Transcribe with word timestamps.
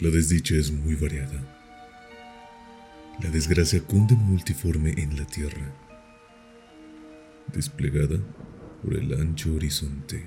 La 0.00 0.08
desdicha 0.08 0.54
es 0.54 0.72
muy 0.72 0.94
variada. 0.94 1.38
La 3.22 3.28
desgracia 3.28 3.82
cunde 3.82 4.14
multiforme 4.14 4.94
en 4.96 5.14
la 5.14 5.26
tierra, 5.26 5.74
desplegada 7.52 8.18
por 8.82 8.94
el 8.94 9.12
ancho 9.12 9.54
horizonte, 9.54 10.24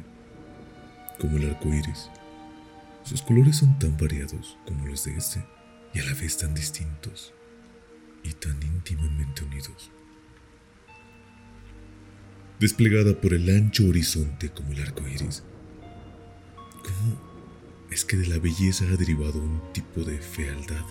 como 1.18 1.38
el 1.38 1.50
arco 1.50 1.74
iris. 1.74 2.12
Sus 3.04 3.24
colores 3.24 3.58
son 3.58 3.80
tan 3.80 3.98
variados 3.98 4.60
como 4.68 4.86
los 4.86 5.06
de 5.06 5.18
este, 5.18 5.44
y 5.96 6.00
a 6.00 6.04
la 6.04 6.14
vez 6.14 6.38
tan 6.38 6.54
distintos 6.54 7.34
y 8.24 8.32
tan 8.34 8.62
íntimamente 8.62 9.44
unidos. 9.44 9.90
Desplegada 12.60 13.20
por 13.20 13.34
el 13.34 13.50
ancho 13.50 13.88
horizonte 13.88 14.50
como 14.50 14.72
el 14.74 14.84
arco 14.84 15.08
iris. 15.08 15.42
¿Cómo 17.94 18.00
es 18.00 18.06
que 18.06 18.18
de 18.18 18.26
la 18.26 18.40
belleza 18.40 18.86
ha 18.86 18.98
derivado 18.98 19.38
un 19.38 19.62
tipo 19.72 20.04
de 20.04 20.18
fealdad, 20.18 20.84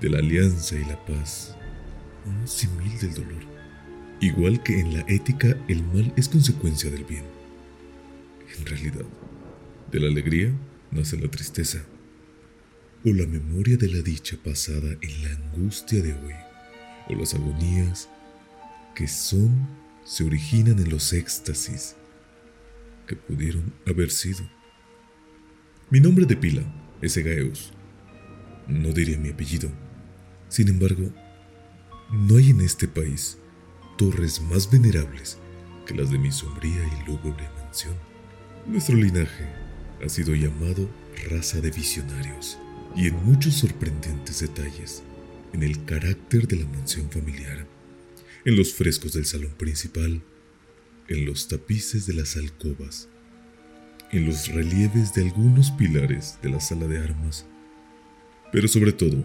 de 0.00 0.08
la 0.08 0.18
alianza 0.18 0.76
y 0.76 0.84
la 0.84 1.04
paz, 1.04 1.56
un 2.24 2.46
simil 2.46 2.96
del 3.00 3.14
dolor. 3.14 3.42
Igual 4.20 4.62
que 4.62 4.78
en 4.78 4.94
la 4.94 5.00
ética 5.08 5.58
el 5.66 5.82
mal 5.82 6.12
es 6.16 6.28
consecuencia 6.28 6.88
del 6.88 7.02
bien. 7.02 7.24
En 8.56 8.64
realidad, 8.64 9.06
de 9.90 9.98
la 9.98 10.06
alegría 10.06 10.52
nace 10.92 11.16
la 11.16 11.28
tristeza, 11.28 11.82
o 13.04 13.08
la 13.08 13.26
memoria 13.26 13.76
de 13.76 13.88
la 13.88 14.02
dicha 14.02 14.36
pasada 14.36 14.96
en 15.00 15.22
la 15.24 15.30
angustia 15.30 16.00
de 16.00 16.12
hoy, 16.12 16.34
o 17.08 17.14
las 17.16 17.34
agonías 17.34 18.08
que 18.94 19.08
son 19.08 19.66
se 20.04 20.22
originan 20.22 20.78
en 20.78 20.90
los 20.90 21.12
éxtasis 21.12 21.96
que 23.08 23.16
pudieron 23.16 23.72
haber 23.84 24.12
sido. 24.12 24.48
Mi 25.94 26.00
nombre 26.00 26.26
de 26.26 26.36
pila 26.36 26.64
es 27.02 27.16
Egaeus. 27.16 27.72
No 28.66 28.92
diré 28.92 29.16
mi 29.16 29.28
apellido. 29.28 29.70
Sin 30.48 30.66
embargo, 30.66 31.08
no 32.10 32.36
hay 32.36 32.50
en 32.50 32.62
este 32.62 32.88
país 32.88 33.38
torres 33.96 34.40
más 34.40 34.68
venerables 34.68 35.38
que 35.86 35.94
las 35.94 36.10
de 36.10 36.18
mi 36.18 36.32
sombría 36.32 36.82
y 36.84 37.06
lúgubre 37.08 37.48
mansión. 37.62 37.94
Nuestro 38.66 38.96
linaje 38.96 39.46
ha 40.04 40.08
sido 40.08 40.34
llamado 40.34 40.90
raza 41.30 41.60
de 41.60 41.70
visionarios 41.70 42.58
y 42.96 43.06
en 43.06 43.24
muchos 43.24 43.54
sorprendentes 43.54 44.40
detalles 44.40 45.04
en 45.52 45.62
el 45.62 45.84
carácter 45.84 46.48
de 46.48 46.56
la 46.56 46.66
mansión 46.66 47.08
familiar, 47.08 47.68
en 48.44 48.56
los 48.56 48.74
frescos 48.74 49.12
del 49.12 49.26
salón 49.26 49.52
principal, 49.56 50.24
en 51.06 51.24
los 51.24 51.46
tapices 51.46 52.04
de 52.04 52.14
las 52.14 52.36
alcobas 52.36 53.08
en 54.12 54.26
los 54.26 54.48
relieves 54.48 55.14
de 55.14 55.22
algunos 55.22 55.70
pilares 55.72 56.38
de 56.42 56.50
la 56.50 56.60
sala 56.60 56.86
de 56.86 56.98
armas, 56.98 57.46
pero 58.52 58.68
sobre 58.68 58.92
todo 58.92 59.24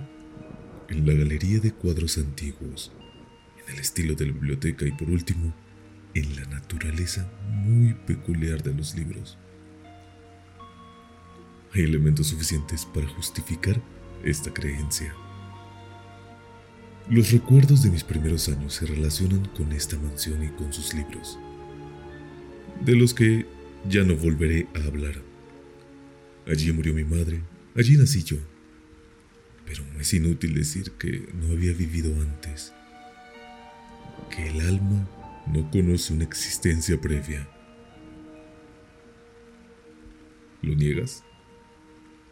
en 0.90 1.06
la 1.06 1.14
galería 1.14 1.60
de 1.60 1.72
cuadros 1.72 2.18
antiguos, 2.18 2.92
en 3.64 3.74
el 3.76 3.80
estilo 3.80 4.16
de 4.16 4.26
la 4.26 4.34
biblioteca 4.34 4.86
y 4.86 4.92
por 4.92 5.10
último, 5.10 5.54
en 6.16 6.36
la 6.36 6.46
naturaleza 6.46 7.32
muy 7.48 7.94
peculiar 7.94 8.64
de 8.64 8.74
los 8.74 8.96
libros. 8.96 9.38
Hay 11.74 11.84
elementos 11.84 12.28
suficientes 12.28 12.86
para 12.86 13.08
justificar 13.08 13.80
esta 14.24 14.52
creencia. 14.52 15.14
Los 17.10 17.32
recuerdos 17.32 17.84
de 17.84 17.92
mis 17.92 18.04
primeros 18.04 18.50
años 18.50 18.74
se 18.74 18.88
relacionan 18.88 19.46
con 19.56 19.72
esta 19.72 19.98
mansión 19.98 20.44
y 20.44 20.50
con 20.50 20.74
sus 20.74 20.94
libros, 20.94 21.38
de 22.84 22.96
los 22.96 23.14
que 23.14 23.46
ya 23.88 24.04
no 24.04 24.16
volveré 24.16 24.68
a 24.76 24.88
hablar. 24.88 25.22
Allí 26.48 26.72
murió 26.72 26.94
mi 26.94 27.04
madre, 27.04 27.42
allí 27.76 27.98
nací 27.98 28.24
yo. 28.24 28.38
Pero 29.66 29.84
es 30.00 30.14
inútil 30.14 30.56
decir 30.56 30.92
que 30.94 31.30
no 31.34 31.52
había 31.54 31.74
vivido 31.74 32.14
antes, 32.22 32.74
que 34.36 34.48
el 34.48 34.62
alma 34.62 35.08
no 35.46 35.70
conoce 35.70 36.14
una 36.14 36.24
existencia 36.24 37.00
previa. 37.00 37.48
¿Lo 40.62 40.76
niegas? 40.76 41.24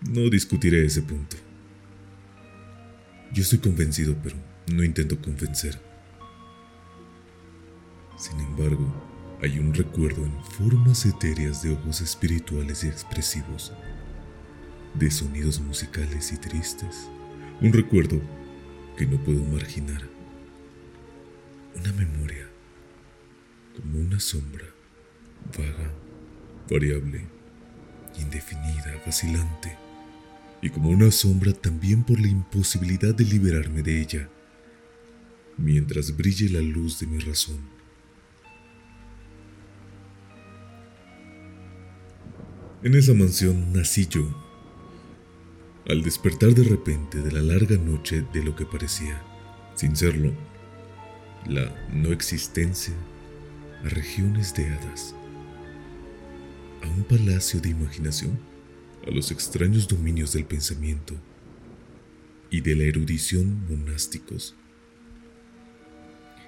No 0.01 0.29
discutiré 0.29 0.85
ese 0.85 1.01
punto. 1.01 1.37
Yo 3.33 3.43
estoy 3.43 3.59
convencido, 3.59 4.15
pero 4.23 4.35
no 4.73 4.83
intento 4.83 5.19
convencer. 5.21 5.79
Sin 8.17 8.39
embargo, 8.39 9.06
hay 9.41 9.59
un 9.59 9.73
recuerdo 9.73 10.25
en 10.25 10.43
formas 10.43 11.05
etéreas 11.05 11.61
de 11.61 11.71
ojos 11.71 12.01
espirituales 12.01 12.83
y 12.83 12.87
expresivos, 12.87 13.71
de 14.95 15.11
sonidos 15.11 15.59
musicales 15.59 16.31
y 16.31 16.37
tristes, 16.37 17.07
un 17.61 17.71
recuerdo 17.71 18.19
que 18.97 19.05
no 19.05 19.23
puedo 19.23 19.43
marginar, 19.43 20.01
una 21.75 21.93
memoria, 21.93 22.47
como 23.75 23.99
una 23.99 24.19
sombra, 24.19 24.65
vaga, 25.55 25.91
variable, 26.67 27.27
indefinida, 28.19 28.99
vacilante, 29.05 29.77
y 30.63 30.71
como 30.71 30.89
una 30.89 31.11
sombra 31.11 31.53
también 31.53 32.03
por 32.03 32.19
la 32.19 32.27
imposibilidad 32.27 33.13
de 33.13 33.23
liberarme 33.23 33.83
de 33.83 34.01
ella, 34.01 34.29
mientras 35.57 36.17
brille 36.17 36.49
la 36.49 36.61
luz 36.61 36.99
de 36.99 37.05
mi 37.05 37.19
razón 37.19 37.76
En 42.83 42.93
esa 42.93 43.15
mansión 43.15 43.73
nací 43.73 44.05
yo, 44.05 44.23
al 45.89 46.03
despertar 46.03 46.53
de 46.53 46.63
repente 46.63 47.19
de 47.21 47.31
la 47.31 47.41
larga 47.41 47.75
noche 47.75 48.23
de 48.31 48.43
lo 48.43 48.55
que 48.55 48.67
parecía, 48.67 49.19
sin 49.73 49.95
serlo, 49.95 50.31
la 51.47 51.73
no 51.91 52.11
existencia 52.11 52.93
a 53.83 53.89
regiones 53.89 54.53
de 54.53 54.67
hadas, 54.67 55.15
a 56.83 56.87
un 56.87 57.03
palacio 57.03 57.59
de 57.59 57.69
imaginación, 57.69 58.37
a 59.07 59.09
los 59.09 59.31
extraños 59.31 59.87
dominios 59.87 60.33
del 60.33 60.45
pensamiento 60.45 61.15
y 62.51 62.61
de 62.61 62.75
la 62.75 62.83
erudición 62.83 63.65
monásticos. 63.67 64.55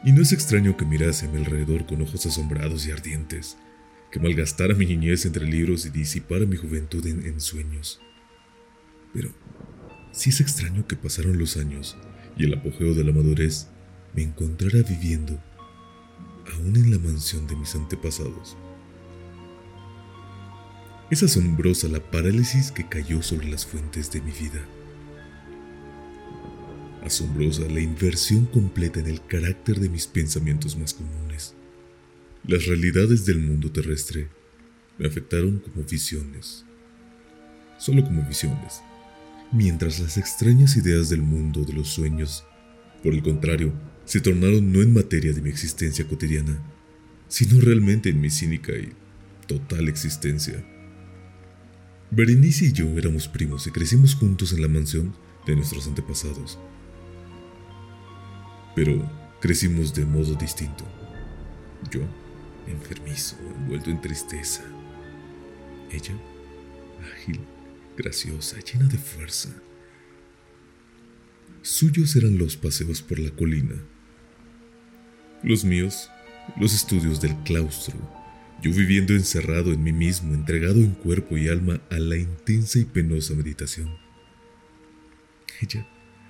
Y 0.03 0.11
no 0.11 0.21
es 0.21 0.31
extraño 0.31 0.77
que 0.77 0.85
mirase 0.85 1.25
a 1.25 1.29
mi 1.29 1.37
alrededor 1.39 1.87
con 1.87 2.03
ojos 2.03 2.27
asombrados 2.27 2.85
y 2.85 2.91
ardientes, 2.91 3.57
que 4.11 4.19
malgastara 4.19 4.73
mi 4.73 4.85
niñez 4.85 5.25
entre 5.25 5.45
libros 5.45 5.85
y 5.85 5.89
disipara 5.89 6.45
mi 6.45 6.57
juventud 6.57 7.05
en, 7.05 7.39
sueños. 7.39 7.99
Pero 9.13 9.29
sí 10.11 10.31
es 10.31 10.41
extraño 10.41 10.87
que 10.87 10.95
pasaron 10.95 11.37
los 11.37 11.57
años 11.57 11.97
y 12.37 12.45
el 12.45 12.53
apogeo 12.53 12.93
de 12.93 13.03
la 13.03 13.11
madurez 13.11 13.67
me 14.15 14.23
encontrara 14.23 14.81
viviendo 14.81 15.39
aún 16.53 16.75
en 16.75 16.91
la 16.91 16.97
mansión 16.97 17.45
de 17.47 17.55
mis 17.55 17.75
antepasados. 17.75 18.57
Es 21.11 21.23
asombrosa 21.23 21.87
la 21.87 21.99
parálisis 21.99 22.71
que 22.71 22.87
cayó 22.87 23.21
sobre 23.21 23.49
las 23.49 23.65
fuentes 23.65 24.11
de 24.11 24.21
mi 24.21 24.31
vida. 24.31 24.63
Asombrosa 27.03 27.63
la 27.63 27.79
inversión 27.79 28.45
completa 28.45 28.99
en 28.99 29.07
el 29.07 29.25
carácter 29.25 29.79
de 29.79 29.89
mis 29.89 30.05
pensamientos 30.05 30.77
más 30.77 30.93
comunes. 30.93 31.55
Las 32.47 32.65
realidades 32.65 33.25
del 33.25 33.39
mundo 33.39 33.71
terrestre 33.71 34.27
me 34.97 35.07
afectaron 35.07 35.59
como 35.59 35.83
visiones, 35.83 36.65
solo 37.77 38.03
como 38.03 38.23
visiones, 38.23 38.81
mientras 39.51 39.99
las 39.99 40.17
extrañas 40.17 40.77
ideas 40.77 41.09
del 41.09 41.21
mundo 41.21 41.63
de 41.63 41.73
los 41.73 41.89
sueños, 41.89 42.45
por 43.03 43.13
el 43.13 43.21
contrario, 43.21 43.73
se 44.05 44.21
tornaron 44.21 44.71
no 44.71 44.81
en 44.81 44.93
materia 44.93 45.33
de 45.33 45.41
mi 45.41 45.49
existencia 45.49 46.07
cotidiana, 46.07 46.59
sino 47.27 47.59
realmente 47.61 48.09
en 48.09 48.21
mi 48.21 48.29
cínica 48.29 48.71
y 48.73 48.93
total 49.45 49.87
existencia. 49.87 50.65
Berenice 52.09 52.65
y 52.65 52.71
yo 52.71 52.87
éramos 52.97 53.27
primos 53.27 53.67
y 53.67 53.71
crecimos 53.71 54.15
juntos 54.15 54.53
en 54.53 54.61
la 54.61 54.67
mansión 54.67 55.13
de 55.45 55.55
nuestros 55.55 55.87
antepasados. 55.87 56.57
Pero 58.75 59.07
crecimos 59.39 59.93
de 59.93 60.05
modo 60.05 60.33
distinto. 60.33 60.85
Yo, 61.91 62.01
enfermizo, 62.67 63.37
envuelto 63.57 63.89
en 63.89 64.01
tristeza. 64.01 64.63
Ella, 65.91 66.13
ágil, 67.13 67.39
graciosa, 67.97 68.57
llena 68.59 68.87
de 68.87 68.97
fuerza. 68.97 69.49
Suyos 71.61 72.15
eran 72.15 72.37
los 72.37 72.55
paseos 72.55 73.01
por 73.01 73.19
la 73.19 73.31
colina. 73.31 73.75
Los 75.43 75.65
míos, 75.65 76.09
los 76.57 76.73
estudios 76.73 77.21
del 77.21 77.35
claustro. 77.43 77.97
Yo 78.61 78.71
viviendo 78.71 79.13
encerrado 79.13 79.71
en 79.71 79.83
mí 79.83 79.93
mismo, 79.93 80.33
entregado 80.33 80.79
en 80.79 80.91
cuerpo 80.91 81.37
y 81.37 81.47
alma 81.47 81.81
a 81.89 81.97
la 81.97 82.17
intensa 82.17 82.79
y 82.79 82.85
penosa 82.85 83.33
meditación. 83.33 83.89
Ella, 85.61 85.87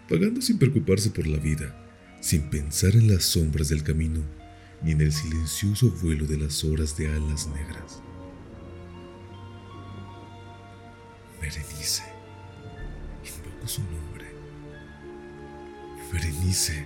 pagando 0.08 0.42
sin 0.42 0.58
preocuparse 0.58 1.10
por 1.10 1.28
la 1.28 1.38
vida, 1.38 1.76
sin 2.22 2.50
pensar 2.50 2.96
en 2.96 3.12
las 3.12 3.24
sombras 3.24 3.70
del 3.70 3.84
camino, 3.84 4.22
ni 4.82 4.92
en 4.92 5.02
el 5.02 5.12
silencioso 5.12 5.90
vuelo 6.02 6.26
de 6.26 6.38
las 6.38 6.64
horas 6.64 6.96
de 6.98 7.08
alas 7.08 7.48
negras. 7.48 8.02
Berenice. 11.42 12.04
Invoco 13.24 13.68
su 13.68 13.82
nombre. 13.82 14.26
Berenice. 16.12 16.86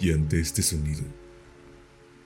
Y 0.00 0.12
ante 0.12 0.40
este 0.40 0.62
sonido, 0.62 1.02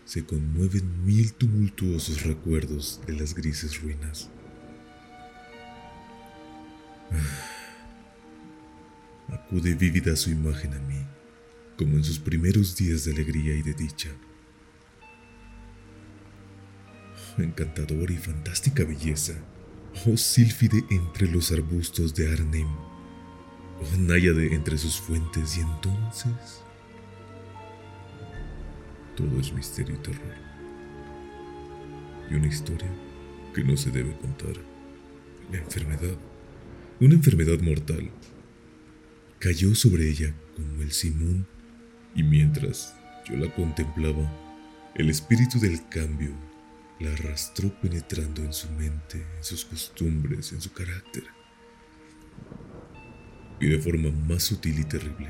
se 0.04 0.24
conmueven 0.24 1.06
mil 1.06 1.32
tumultuosos 1.32 2.22
recuerdos 2.24 3.00
de 3.06 3.14
las 3.14 3.34
grises 3.34 3.80
ruinas. 3.80 4.28
Acude 9.28 9.74
vívida 9.74 10.16
su 10.16 10.30
imagen 10.30 10.74
a 10.74 10.78
mí, 10.80 11.06
como 11.76 11.96
en 11.96 12.04
sus 12.04 12.18
primeros 12.18 12.76
días 12.76 13.04
de 13.04 13.12
alegría 13.12 13.54
y 13.54 13.62
de 13.62 13.74
dicha. 13.74 14.10
encantadora 17.38 18.12
y 18.12 18.16
fantástica 18.16 18.84
belleza, 18.84 19.34
oh 20.06 20.16
sílfide 20.16 20.84
entre 20.90 21.28
los 21.28 21.50
arbustos 21.50 22.14
de 22.14 22.30
Arnhem, 22.30 22.68
oh 23.80 23.96
náyade 23.98 24.54
entre 24.54 24.76
sus 24.76 25.00
fuentes, 25.00 25.56
y 25.56 25.60
entonces 25.60 26.62
todo 29.16 29.40
es 29.40 29.52
misterio 29.52 29.94
y 29.94 29.98
terror, 29.98 30.34
y 32.30 32.34
una 32.34 32.46
historia 32.46 32.90
que 33.54 33.64
no 33.64 33.76
se 33.76 33.90
debe 33.90 34.16
contar. 34.18 34.56
La 35.50 35.58
enfermedad, 35.58 36.16
una 36.98 37.14
enfermedad 37.14 37.60
mortal, 37.60 38.10
cayó 39.38 39.74
sobre 39.74 40.08
ella 40.08 40.34
como 40.56 40.80
el 40.82 40.92
simón, 40.92 41.46
y 42.14 42.22
mientras 42.22 42.94
yo 43.24 43.36
la 43.36 43.52
contemplaba, 43.54 44.30
el 44.94 45.10
espíritu 45.10 45.58
del 45.58 45.88
cambio 45.88 46.32
la 47.00 47.12
arrastró 47.12 47.72
penetrando 47.80 48.42
en 48.42 48.52
su 48.52 48.70
mente, 48.72 49.24
en 49.36 49.44
sus 49.44 49.64
costumbres, 49.64 50.52
en 50.52 50.60
su 50.60 50.72
carácter. 50.72 51.24
Y 53.60 53.66
de 53.66 53.78
forma 53.78 54.10
más 54.10 54.42
sutil 54.42 54.78
y 54.78 54.84
terrible, 54.84 55.28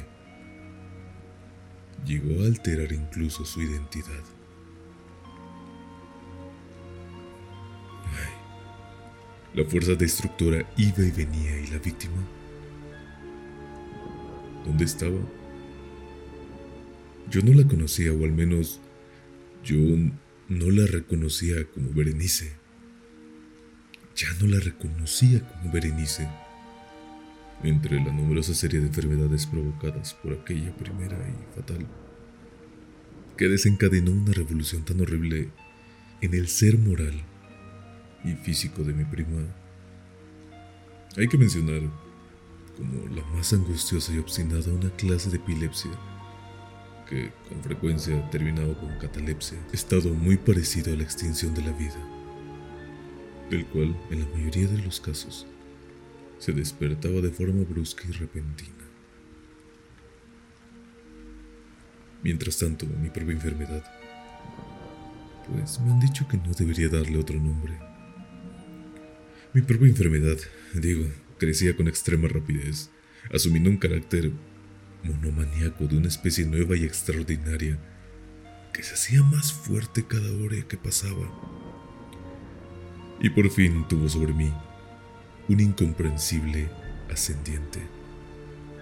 llegó 2.05 2.43
a 2.43 2.47
alterar 2.47 2.93
incluso 2.93 3.45
su 3.45 3.63
identidad. 3.63 4.25
la 9.55 9.65
fuerza 9.67 9.95
destructora 9.95 10.67
iba 10.79 11.05
y 11.05 11.11
venía 11.11 11.61
y 11.61 11.67
la 11.67 11.79
víctima, 11.79 12.17
¿dónde 14.65 14.85
estaba? 14.85 15.19
Yo 17.31 17.41
no 17.43 17.53
la 17.53 17.67
conocía, 17.67 18.13
o 18.13 18.25
al 18.25 18.33
menos 18.33 18.81
yo 19.65 19.79
no 20.49 20.71
la 20.71 20.87
reconocía 20.87 21.65
como 21.73 21.93
Berenice. 21.93 22.53
Ya 24.17 24.29
no 24.41 24.49
la 24.49 24.61
reconocía 24.61 25.41
como 25.49 25.73
Berenice. 25.73 26.29
Entre 27.63 28.01
la 28.01 28.13
numerosa 28.13 28.55
serie 28.55 28.81
de 28.81 28.89
enfermedades 28.89 29.47
provocadas 29.47 30.15
por 30.15 30.33
aquella 30.33 30.75
primera 30.77 31.17
y 31.17 31.55
fatal, 31.55 31.87
que 33.37 33.49
desencadenó 33.49 34.11
una 34.11 34.33
revolución 34.33 34.85
tan 34.85 35.01
horrible 35.01 35.49
en 36.21 36.35
el 36.35 36.49
ser 36.49 36.77
moral 36.77 37.15
y 38.25 38.33
físico 38.33 38.83
de 38.83 38.93
mi 38.93 39.05
prima, 39.05 39.43
hay 41.17 41.29
que 41.29 41.39
mencionar 41.39 41.83
como 42.77 43.07
la 43.15 43.25
más 43.27 43.53
angustiosa 43.53 44.13
y 44.13 44.19
obstinada 44.19 44.73
una 44.73 44.91
clase 44.97 45.31
de 45.31 45.37
epilepsia 45.37 45.91
que 47.13 47.31
con 47.47 47.63
frecuencia 47.63 48.17
ha 48.17 48.31
terminado 48.31 48.75
con 48.79 48.97
catalepsia, 48.99 49.59
estado 49.71 50.15
muy 50.15 50.39
parecido 50.39 50.95
a 50.95 50.97
la 50.97 51.03
extinción 51.03 51.55
de 51.55 51.63
la 51.63 51.73
vida, 51.73 51.99
del 53.51 53.67
cual, 53.67 53.95
en 54.11 54.21
la 54.21 54.27
mayoría 54.29 54.67
de 54.67 54.79
los 54.79 54.99
casos, 54.99 55.47
se 56.39 56.53
despertaba 56.53 57.21
de 57.21 57.31
forma 57.31 57.65
brusca 57.65 58.05
y 58.09 58.13
repentina. 58.13 58.71
Mientras 62.23 62.57
tanto, 62.57 62.87
mi 62.87 63.11
propia 63.11 63.35
enfermedad, 63.35 63.85
pues 65.47 65.81
me 65.81 65.91
han 65.91 66.01
dicho 66.01 66.27
que 66.27 66.39
no 66.39 66.55
debería 66.55 66.89
darle 66.89 67.19
otro 67.19 67.39
nombre. 67.39 67.79
Mi 69.53 69.61
propia 69.61 69.89
enfermedad, 69.89 70.39
digo, 70.73 71.05
crecía 71.37 71.77
con 71.77 71.89
extrema 71.89 72.29
rapidez, 72.29 72.89
asumiendo 73.31 73.69
un 73.69 73.77
carácter 73.77 74.33
monomaniaco 75.05 75.87
de 75.87 75.97
una 75.97 76.09
especie 76.09 76.47
nueva 76.47 76.77
y 76.77 76.85
extraordinaria 76.85 77.79
que 78.73 78.83
se 78.83 78.95
hacía 78.95 79.23
más 79.23 79.53
fuerte 79.53 80.05
cada 80.07 80.31
hora 80.43 80.57
que 80.67 80.77
pasaba. 80.77 81.31
Y 83.21 83.31
por 83.31 83.51
fin 83.51 83.87
tuvo 83.89 84.09
sobre 84.09 84.33
mí 84.33 84.53
un 85.49 85.61
incomprensible 85.61 86.69
ascendiente. 87.11 87.81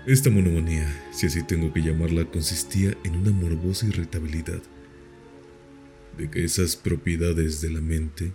Esta 0.06 0.30
monomanía, 0.30 0.88
si 1.12 1.26
así 1.26 1.42
tengo 1.42 1.72
que 1.72 1.82
llamarla, 1.82 2.24
consistía 2.24 2.96
en 3.04 3.16
una 3.16 3.32
morbosa 3.32 3.86
irritabilidad 3.86 4.62
de 6.16 6.30
que 6.30 6.44
esas 6.44 6.76
propiedades 6.76 7.60
de 7.60 7.70
la 7.70 7.80
mente, 7.80 8.32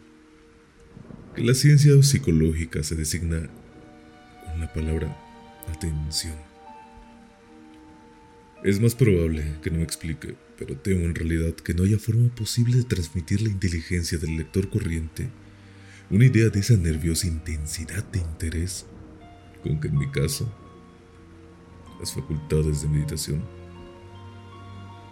que 1.36 1.44
la 1.44 1.54
ciencia 1.54 2.02
psicológica 2.04 2.84
se 2.84 2.96
designa 2.96 3.50
con 4.46 4.60
la 4.60 4.72
palabra 4.74 5.18
atención. 5.74 6.55
Es 8.66 8.82
más 8.82 8.96
probable 8.96 9.44
que 9.62 9.70
no 9.70 9.78
me 9.78 9.84
explique, 9.84 10.34
pero 10.58 10.76
temo 10.76 11.06
en 11.06 11.14
realidad 11.14 11.54
que 11.54 11.76
no 11.76 11.84
haya 11.84 12.00
forma 12.00 12.34
posible 12.34 12.78
de 12.78 12.84
transmitir 12.84 13.44
la 13.44 13.50
inteligencia 13.50 14.18
del 14.18 14.38
lector 14.38 14.72
corriente 14.72 15.30
una 16.10 16.26
idea 16.26 16.50
de 16.50 16.62
esa 16.62 16.76
nerviosa 16.76 17.28
intensidad 17.28 18.04
de 18.06 18.22
interés 18.22 18.88
con 19.62 19.80
que 19.80 19.88
en 19.88 20.00
mi 20.00 20.10
caso 20.10 20.52
las 22.00 22.12
facultades 22.12 22.82
de 22.82 22.88
meditación, 22.88 23.44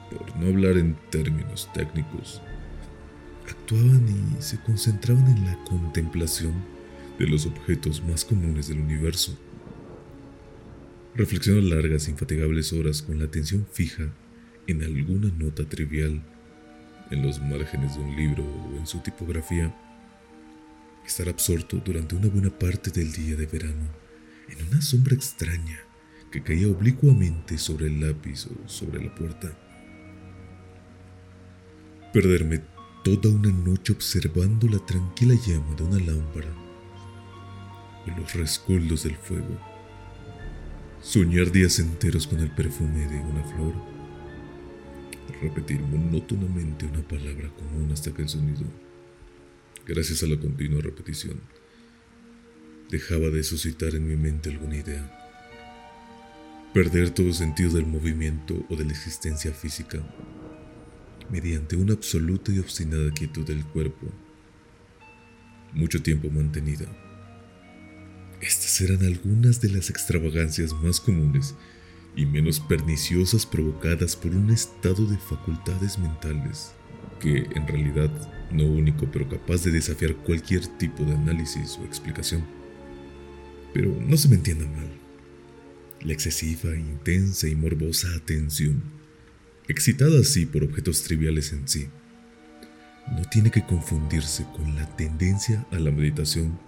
por 0.10 0.36
no 0.38 0.48
hablar 0.48 0.78
en 0.78 0.98
términos 1.12 1.70
técnicos, 1.76 2.42
actuaban 3.48 4.36
y 4.36 4.42
se 4.42 4.60
concentraban 4.62 5.28
en 5.28 5.46
la 5.46 5.64
contemplación 5.66 6.56
de 7.20 7.28
los 7.28 7.46
objetos 7.46 8.04
más 8.04 8.26
comunes 8.26 8.68
del 8.68 8.80
universo 8.80 9.38
Reflexiono 11.16 11.62
largas, 11.62 12.08
infatigables 12.08 12.74
horas 12.74 13.04
con 13.04 13.20
la 13.20 13.26
atención 13.26 13.68
fija 13.72 14.12
en 14.66 14.82
alguna 14.82 15.32
nota 15.38 15.64
trivial, 15.64 16.24
en 17.12 17.22
los 17.22 17.40
márgenes 17.40 17.96
de 17.96 18.02
un 18.02 18.16
libro 18.16 18.44
o 18.44 18.78
en 18.80 18.88
su 18.88 18.98
tipografía. 18.98 19.72
Estar 21.06 21.30
absorto 21.30 21.78
durante 21.86 22.16
una 22.16 22.30
buena 22.30 22.50
parte 22.50 22.90
del 22.90 23.12
día 23.12 23.36
de 23.36 23.46
verano 23.46 23.92
en 24.50 24.68
una 24.68 24.82
sombra 24.82 25.14
extraña 25.14 25.78
que 26.32 26.42
caía 26.42 26.68
oblicuamente 26.68 27.60
sobre 27.60 27.88
el 27.88 28.00
lápiz 28.02 28.48
o 28.48 28.68
sobre 28.68 29.04
la 29.04 29.14
puerta. 29.14 29.56
Perderme 32.12 32.64
toda 33.04 33.30
una 33.30 33.52
noche 33.52 33.94
observando 33.94 34.68
la 34.68 34.84
tranquila 34.84 35.36
llama 35.46 35.76
de 35.76 35.84
una 35.84 36.00
lámpara 36.00 36.50
o 38.08 38.20
los 38.20 38.34
rescoldos 38.34 39.04
del 39.04 39.16
fuego 39.16 39.73
soñar 41.04 41.52
días 41.52 41.80
enteros 41.80 42.26
con 42.26 42.40
el 42.40 42.50
perfume 42.50 43.06
de 43.08 43.20
una 43.20 43.44
flor, 43.44 43.74
repetir 45.42 45.82
monótonamente 45.82 46.86
una 46.86 47.06
palabra 47.06 47.50
común 47.50 47.92
hasta 47.92 48.14
que 48.14 48.22
el 48.22 48.30
sonido, 48.30 48.64
gracias 49.86 50.24
a 50.24 50.28
la 50.28 50.40
continua 50.40 50.82
repetición, 50.82 51.42
dejaba 52.90 53.28
de 53.28 53.44
suscitar 53.44 53.94
en 53.96 54.08
mi 54.08 54.16
mente 54.16 54.50
alguna 54.50 54.78
idea, 54.78 55.12
perder 56.74 57.10
todo 57.10 57.34
sentido 57.34 57.72
del 57.72 57.86
movimiento 57.86 58.66
o 58.70 58.76
de 58.78 58.86
la 58.86 58.92
existencia 58.92 59.52
física, 59.52 60.00
mediante 61.30 61.76
una 61.76 61.94
absoluta 61.94 62.54
y 62.54 62.60
obstinada 62.60 63.12
quietud 63.12 63.46
del 63.46 63.66
cuerpo, 63.66 64.08
mucho 65.74 66.02
tiempo 66.02 66.30
mantenida. 66.30 67.03
Estas 68.44 68.82
eran 68.82 69.06
algunas 69.06 69.62
de 69.62 69.70
las 69.70 69.90
extravagancias 69.90 70.74
más 70.74 71.00
comunes 71.00 71.56
y 72.14 72.26
menos 72.26 72.60
perniciosas 72.60 73.46
provocadas 73.46 74.18
por 74.18 74.36
un 74.36 74.50
estado 74.50 75.06
de 75.06 75.16
facultades 75.18 75.98
mentales 75.98 76.74
que 77.22 77.48
en 77.56 77.66
realidad 77.66 78.12
no 78.52 78.66
único 78.66 79.10
pero 79.10 79.30
capaz 79.30 79.64
de 79.64 79.72
desafiar 79.72 80.18
cualquier 80.18 80.68
tipo 80.78 81.06
de 81.06 81.14
análisis 81.14 81.78
o 81.78 81.86
explicación. 81.86 82.44
Pero 83.74 83.96
no 84.02 84.18
se 84.18 84.28
me 84.28 84.36
entienda 84.36 84.66
mal. 84.66 84.92
La 86.02 86.12
excesiva, 86.12 86.76
intensa 86.76 87.48
y 87.48 87.56
morbosa 87.56 88.14
atención, 88.14 88.84
excitada 89.70 90.20
así 90.20 90.46
por 90.46 90.66
objetos 90.66 91.04
triviales 91.04 91.54
en 91.54 91.66
sí, 91.66 91.88
no 93.10 93.24
tiene 93.32 93.52
que 93.52 93.66
confundirse 93.66 94.46
con 94.54 94.76
la 94.76 94.86
tendencia 94.98 95.66
a 95.72 95.80
la 95.80 95.92
meditación 95.92 96.60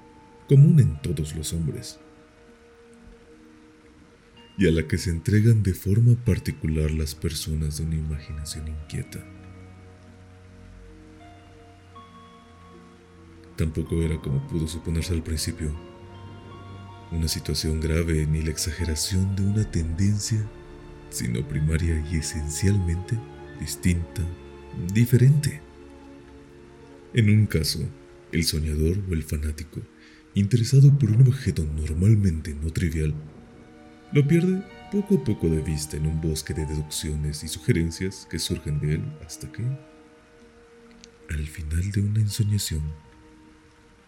común 0.48 0.80
en 0.80 1.02
todos 1.02 1.36
los 1.36 1.54
hombres, 1.54 2.00
y 4.58 4.68
a 4.68 4.72
la 4.72 4.88
que 4.88 4.98
se 4.98 5.10
entregan 5.10 5.64
de 5.64 5.74
forma 5.74 6.16
particular 6.24 6.92
las 6.92 7.16
personas 7.16 7.78
de 7.78 7.86
una 7.86 7.96
imaginación 7.96 8.68
inquieta. 8.68 9.24
Tampoco 13.56 14.02
era 14.02 14.20
como 14.22 14.46
pudo 14.48 14.68
suponerse 14.68 15.14
al 15.14 15.24
principio, 15.24 15.72
una 17.12 17.28
situación 17.28 17.80
grave 17.80 18.25
ni 18.25 18.42
la 18.42 18.52
exageración 18.52 19.36
de 19.36 19.44
una 19.44 19.72
tendencia, 19.72 20.46
sino 21.10 21.48
primaria 21.48 22.06
y 22.12 22.18
esencialmente 22.18 23.18
distinta, 23.60 24.22
diferente. 24.94 25.62
En 27.14 27.30
un 27.30 27.46
caso, 27.46 27.80
el 28.32 28.44
soñador 28.44 28.98
o 29.10 29.14
el 29.14 29.24
fanático 29.24 29.82
interesado 30.36 30.92
por 31.00 31.10
un 31.10 31.27
objeto 31.27 31.63
normalmente 31.63 32.54
no 32.62 32.70
trivial, 32.70 33.15
lo 34.12 34.27
pierde 34.27 34.62
poco 34.92 35.15
a 35.15 35.24
poco 35.24 35.48
de 35.48 35.62
vista 35.62 35.96
en 35.96 36.06
un 36.06 36.22
bosque 36.22 36.54
de 36.54 36.65
deducciones 36.65 37.44
y 37.44 37.48
sugerencias 37.48 38.27
que 38.30 38.38
surgen 38.38 38.80
de 38.80 38.96
él 38.96 39.04
hasta 39.25 39.50
que, 39.51 39.63
al 41.30 41.48
final 41.48 41.89
de 41.92 42.01
una 42.01 42.20
ensoñación, 42.20 42.84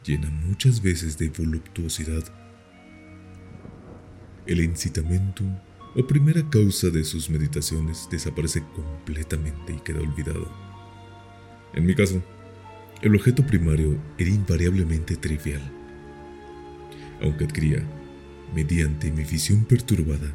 llena 0.04 0.30
muchas 0.30 0.82
veces 0.82 1.18
de 1.18 1.30
voluptuosidad, 1.30 2.24
el 4.46 4.62
incitamento 4.62 5.44
o 5.96 6.06
primera 6.06 6.48
causa 6.50 6.90
de 6.90 7.06
sus 7.06 7.30
meditaciones 7.30 8.08
desaparece 8.12 8.64
completamente 8.76 9.74
y 9.74 9.80
queda 9.80 10.02
olvidado. 10.02 10.52
En 11.74 11.86
mi 11.86 11.96
caso, 11.96 12.22
el 13.02 13.16
objeto 13.16 13.46
primario 13.46 13.98
era 14.18 14.30
invariablemente 14.30 15.16
trivial 15.16 15.77
aunque 17.22 17.46
adquiría, 17.46 17.84
mediante 18.54 19.12
mi 19.12 19.24
visión 19.24 19.66
perturbada, 19.66 20.34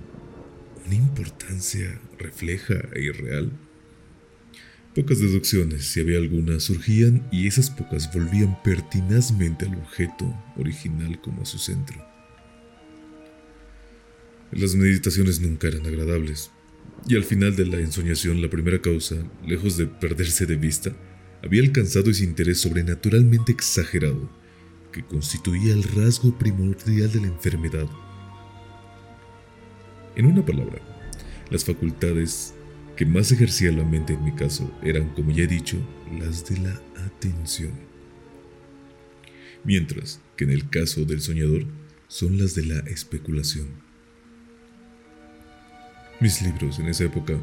una 0.86 0.94
importancia 0.94 2.00
refleja 2.18 2.74
e 2.94 3.02
irreal. 3.02 3.52
Pocas 4.94 5.20
deducciones, 5.20 5.86
si 5.86 6.00
había 6.00 6.18
alguna, 6.18 6.60
surgían 6.60 7.26
y 7.32 7.46
esas 7.46 7.70
pocas 7.70 8.12
volvían 8.12 8.62
pertinazmente 8.62 9.64
al 9.64 9.76
objeto 9.76 10.34
original 10.56 11.20
como 11.20 11.42
a 11.42 11.46
su 11.46 11.58
centro. 11.58 11.96
Las 14.50 14.74
meditaciones 14.74 15.40
nunca 15.40 15.68
eran 15.68 15.86
agradables, 15.86 16.50
y 17.08 17.16
al 17.16 17.24
final 17.24 17.56
de 17.56 17.64
la 17.64 17.78
ensoñación 17.78 18.42
la 18.42 18.50
primera 18.50 18.82
causa, 18.82 19.16
lejos 19.46 19.78
de 19.78 19.86
perderse 19.86 20.44
de 20.44 20.56
vista, 20.56 20.94
había 21.42 21.62
alcanzado 21.62 22.10
ese 22.10 22.24
interés 22.24 22.58
sobrenaturalmente 22.58 23.50
exagerado 23.52 24.41
que 24.92 25.02
constituía 25.02 25.72
el 25.72 25.82
rasgo 25.82 26.36
primordial 26.38 27.10
de 27.10 27.20
la 27.20 27.26
enfermedad. 27.26 27.88
En 30.14 30.26
una 30.26 30.44
palabra, 30.44 30.80
las 31.50 31.64
facultades 31.64 32.54
que 32.96 33.06
más 33.06 33.32
ejercía 33.32 33.72
la 33.72 33.84
mente 33.84 34.12
en 34.12 34.24
mi 34.24 34.32
caso 34.32 34.70
eran, 34.82 35.08
como 35.14 35.30
ya 35.30 35.44
he 35.44 35.46
dicho, 35.46 35.78
las 36.18 36.48
de 36.48 36.58
la 36.58 36.80
atención. 37.06 37.72
Mientras 39.64 40.20
que 40.36 40.44
en 40.44 40.50
el 40.50 40.68
caso 40.68 41.04
del 41.04 41.20
soñador 41.20 41.64
son 42.08 42.38
las 42.38 42.54
de 42.54 42.66
la 42.66 42.80
especulación. 42.80 43.68
Mis 46.20 46.42
libros 46.42 46.78
en 46.78 46.88
esa 46.88 47.04
época, 47.04 47.40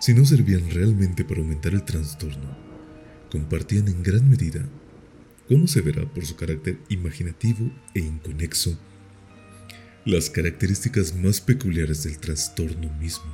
si 0.00 0.12
no 0.12 0.24
servían 0.24 0.68
realmente 0.70 1.24
para 1.24 1.40
aumentar 1.40 1.72
el 1.72 1.84
trastorno, 1.84 2.56
compartían 3.30 3.88
en 3.88 4.02
gran 4.02 4.28
medida 4.28 4.66
¿Cómo 5.48 5.66
se 5.66 5.82
verá 5.82 6.04
por 6.06 6.24
su 6.24 6.36
carácter 6.36 6.78
imaginativo 6.88 7.70
e 7.94 8.00
inconexo, 8.00 8.78
las 10.04 10.28
características 10.28 11.16
más 11.16 11.40
peculiares 11.40 12.04
del 12.04 12.18
trastorno 12.18 12.92
mismo. 12.98 13.24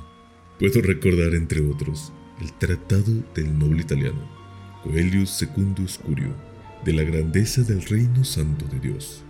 Puedo 0.57 0.81
recordar, 0.81 1.35
entre 1.35 1.59
otros, 1.59 2.13
el 2.39 2.57
Tratado 2.59 3.11
del 3.35 3.57
Noble 3.57 3.81
Italiano, 3.81 4.29
Coelius 4.83 5.31
Secundus 5.31 5.97
Curio, 5.97 6.33
de 6.85 6.93
la 6.93 7.03
grandeza 7.03 7.63
del 7.63 7.81
Reino 7.81 8.23
Santo 8.23 8.65
de 8.67 8.79
Dios, 8.79 9.23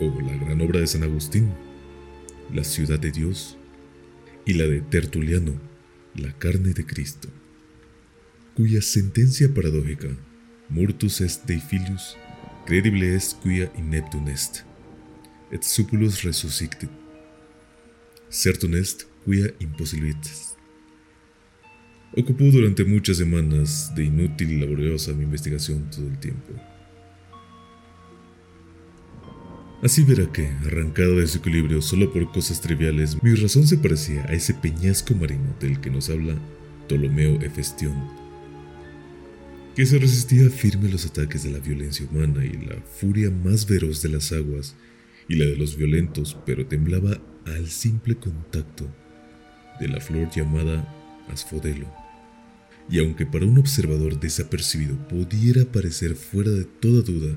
o 0.00 0.06
la 0.22 0.36
gran 0.36 0.60
obra 0.60 0.80
de 0.80 0.86
San 0.86 1.02
Agustín, 1.02 1.52
La 2.54 2.62
Ciudad 2.62 3.00
de 3.00 3.10
Dios, 3.10 3.58
y 4.46 4.54
la 4.54 4.66
de 4.66 4.82
Tertuliano, 4.82 5.54
La 6.14 6.32
carne 6.38 6.72
de 6.74 6.86
Cristo, 6.86 7.28
cuya 8.54 8.82
sentencia 8.82 9.52
paradójica 9.52 10.08
Murtus 10.70 11.20
est 11.20 11.48
Dei 11.48 11.58
filius, 11.58 12.16
credible 12.64 13.02
est 13.02 13.36
quia 13.42 13.68
ineptum 13.76 14.28
est, 14.28 14.64
et 15.50 15.64
supulus 15.64 16.22
resuscitet. 16.24 16.88
Certum 18.28 18.74
est 18.76 19.08
quia 19.24 19.48
impossibilitas. 19.60 20.56
Ocupó 22.16 22.44
durante 22.52 22.84
muchas 22.84 23.16
semanas 23.16 23.92
de 23.96 24.04
inútil 24.04 24.52
y 24.52 24.60
laboriosa 24.60 25.12
mi 25.12 25.24
investigación 25.24 25.90
todo 25.90 26.06
el 26.06 26.18
tiempo. 26.18 26.52
Así 29.82 30.04
verá 30.04 30.30
que, 30.30 30.46
arrancado 30.66 31.16
de 31.16 31.26
su 31.26 31.38
equilibrio 31.38 31.82
solo 31.82 32.12
por 32.12 32.30
cosas 32.30 32.60
triviales, 32.60 33.20
mi 33.24 33.34
razón 33.34 33.66
se 33.66 33.76
parecía 33.76 34.22
a 34.26 34.34
ese 34.34 34.54
peñasco 34.54 35.14
marino 35.16 35.52
del 35.58 35.80
que 35.80 35.90
nos 35.90 36.10
habla 36.10 36.36
Ptolomeo 36.86 37.40
Hefestión 37.40 38.19
que 39.74 39.86
se 39.86 39.98
resistía 39.98 40.50
firme 40.50 40.88
a 40.88 40.92
los 40.92 41.06
ataques 41.06 41.44
de 41.44 41.50
la 41.50 41.58
violencia 41.58 42.06
humana 42.10 42.44
y 42.44 42.52
la 42.66 42.76
furia 42.98 43.30
más 43.30 43.66
veroz 43.66 44.02
de 44.02 44.08
las 44.08 44.32
aguas 44.32 44.74
y 45.28 45.36
la 45.36 45.46
de 45.46 45.56
los 45.56 45.76
violentos, 45.76 46.36
pero 46.44 46.66
temblaba 46.66 47.20
al 47.46 47.68
simple 47.68 48.16
contacto 48.16 48.86
de 49.78 49.88
la 49.88 50.00
flor 50.00 50.28
llamada 50.30 50.92
asfodelo. 51.28 51.86
Y 52.90 52.98
aunque 52.98 53.26
para 53.26 53.46
un 53.46 53.58
observador 53.58 54.18
desapercibido 54.18 54.96
pudiera 55.08 55.64
parecer 55.64 56.16
fuera 56.16 56.50
de 56.50 56.64
toda 56.64 57.02
duda 57.02 57.36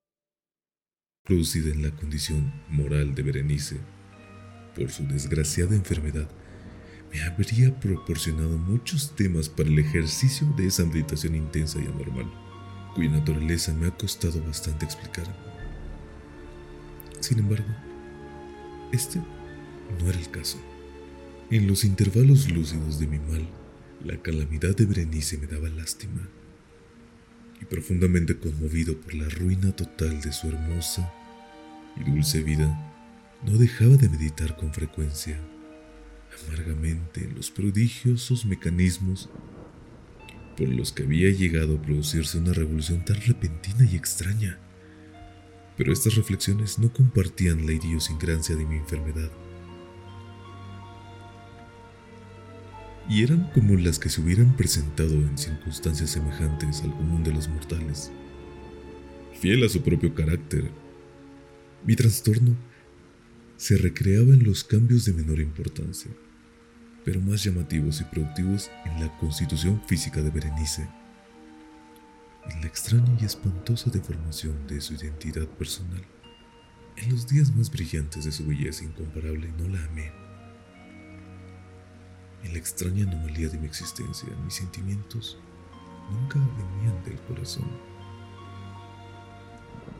producida 1.23 1.71
en 1.71 1.83
la 1.83 1.91
condición 1.91 2.51
moral 2.69 3.13
de 3.13 3.23
Berenice 3.23 3.77
por 4.75 4.89
su 4.89 5.05
desgraciada 5.07 5.75
enfermedad, 5.75 6.29
me 7.11 7.21
habría 7.23 7.77
proporcionado 7.79 8.57
muchos 8.57 9.15
temas 9.15 9.49
para 9.49 9.69
el 9.69 9.77
ejercicio 9.79 10.47
de 10.57 10.67
esa 10.67 10.85
meditación 10.85 11.35
intensa 11.35 11.79
y 11.79 11.85
anormal, 11.85 12.31
cuya 12.95 13.11
naturaleza 13.11 13.73
me 13.73 13.87
ha 13.87 13.91
costado 13.91 14.41
bastante 14.43 14.85
explicar. 14.85 15.25
Sin 17.19 17.39
embargo, 17.39 17.67
este 18.91 19.19
no 19.99 20.09
era 20.09 20.19
el 20.19 20.31
caso. 20.31 20.57
En 21.49 21.67
los 21.67 21.83
intervalos 21.83 22.49
lúcidos 22.49 22.97
de 22.97 23.07
mi 23.07 23.19
mal, 23.19 23.47
la 24.03 24.17
calamidad 24.21 24.75
de 24.75 24.85
Berenice 24.85 25.37
me 25.37 25.47
daba 25.47 25.69
lástima 25.69 26.29
y 27.61 27.65
profundamente 27.65 28.37
conmovido 28.37 28.99
por 28.99 29.13
la 29.13 29.29
ruina 29.29 29.71
total 29.75 30.19
de 30.21 30.33
su 30.33 30.47
hermosa 30.47 31.13
y 31.95 32.09
dulce 32.09 32.41
vida, 32.41 32.87
no 33.45 33.57
dejaba 33.57 33.95
de 33.97 34.09
meditar 34.09 34.55
con 34.55 34.73
frecuencia, 34.73 35.39
amargamente, 36.47 37.23
en 37.23 37.35
los 37.35 37.51
prodigiosos 37.51 38.45
mecanismos 38.45 39.29
por 40.57 40.67
los 40.69 40.91
que 40.91 41.03
había 41.03 41.29
llegado 41.29 41.75
a 41.75 41.81
producirse 41.81 42.37
una 42.37 42.53
revolución 42.53 43.03
tan 43.05 43.19
repentina 43.21 43.87
y 43.89 43.95
extraña, 43.95 44.59
Pero 45.77 45.93
estas 45.93 46.15
reflexiones 46.15 46.77
no 46.77 46.93
compartían 46.93 47.65
la 47.65 47.71
idiosincrasia 47.71 48.55
de 48.55 48.65
mi 48.65 48.75
enfermedad. 48.75 49.31
Y 53.11 53.23
eran 53.23 53.51
como 53.53 53.75
las 53.75 53.99
que 53.99 54.07
se 54.07 54.21
hubieran 54.21 54.55
presentado 54.55 55.13
en 55.13 55.37
circunstancias 55.37 56.11
semejantes 56.11 56.81
al 56.81 56.95
común 56.95 57.25
de 57.25 57.33
los 57.33 57.49
mortales. 57.49 58.09
Fiel 59.37 59.65
a 59.65 59.67
su 59.67 59.81
propio 59.81 60.15
carácter, 60.15 60.71
mi 61.85 61.97
trastorno 61.97 62.55
se 63.57 63.75
recreaba 63.75 64.33
en 64.33 64.45
los 64.45 64.63
cambios 64.63 65.03
de 65.03 65.11
menor 65.11 65.41
importancia, 65.41 66.09
pero 67.03 67.19
más 67.19 67.43
llamativos 67.43 67.99
y 67.99 68.05
productivos 68.05 68.71
en 68.85 69.01
la 69.01 69.17
constitución 69.17 69.81
física 69.87 70.21
de 70.21 70.29
Berenice 70.29 70.87
en 72.49 72.61
la 72.61 72.67
extraña 72.67 73.17
y 73.19 73.25
espantosa 73.25 73.89
deformación 73.89 74.55
de 74.67 74.79
su 74.79 74.93
identidad 74.93 75.47
personal. 75.47 76.03
En 76.95 77.09
los 77.11 77.27
días 77.27 77.53
más 77.53 77.69
brillantes 77.69 78.23
de 78.23 78.31
su 78.31 78.45
belleza 78.45 78.85
incomparable 78.85 79.51
no 79.57 79.67
la 79.67 79.83
amé. 79.83 80.20
En 82.43 82.53
la 82.53 82.59
extraña 82.59 83.03
anomalía 83.03 83.49
de 83.49 83.57
mi 83.57 83.67
existencia, 83.67 84.29
mis 84.43 84.55
sentimientos 84.55 85.37
nunca 86.11 86.39
venían 86.57 87.03
del 87.03 87.19
corazón. 87.21 87.69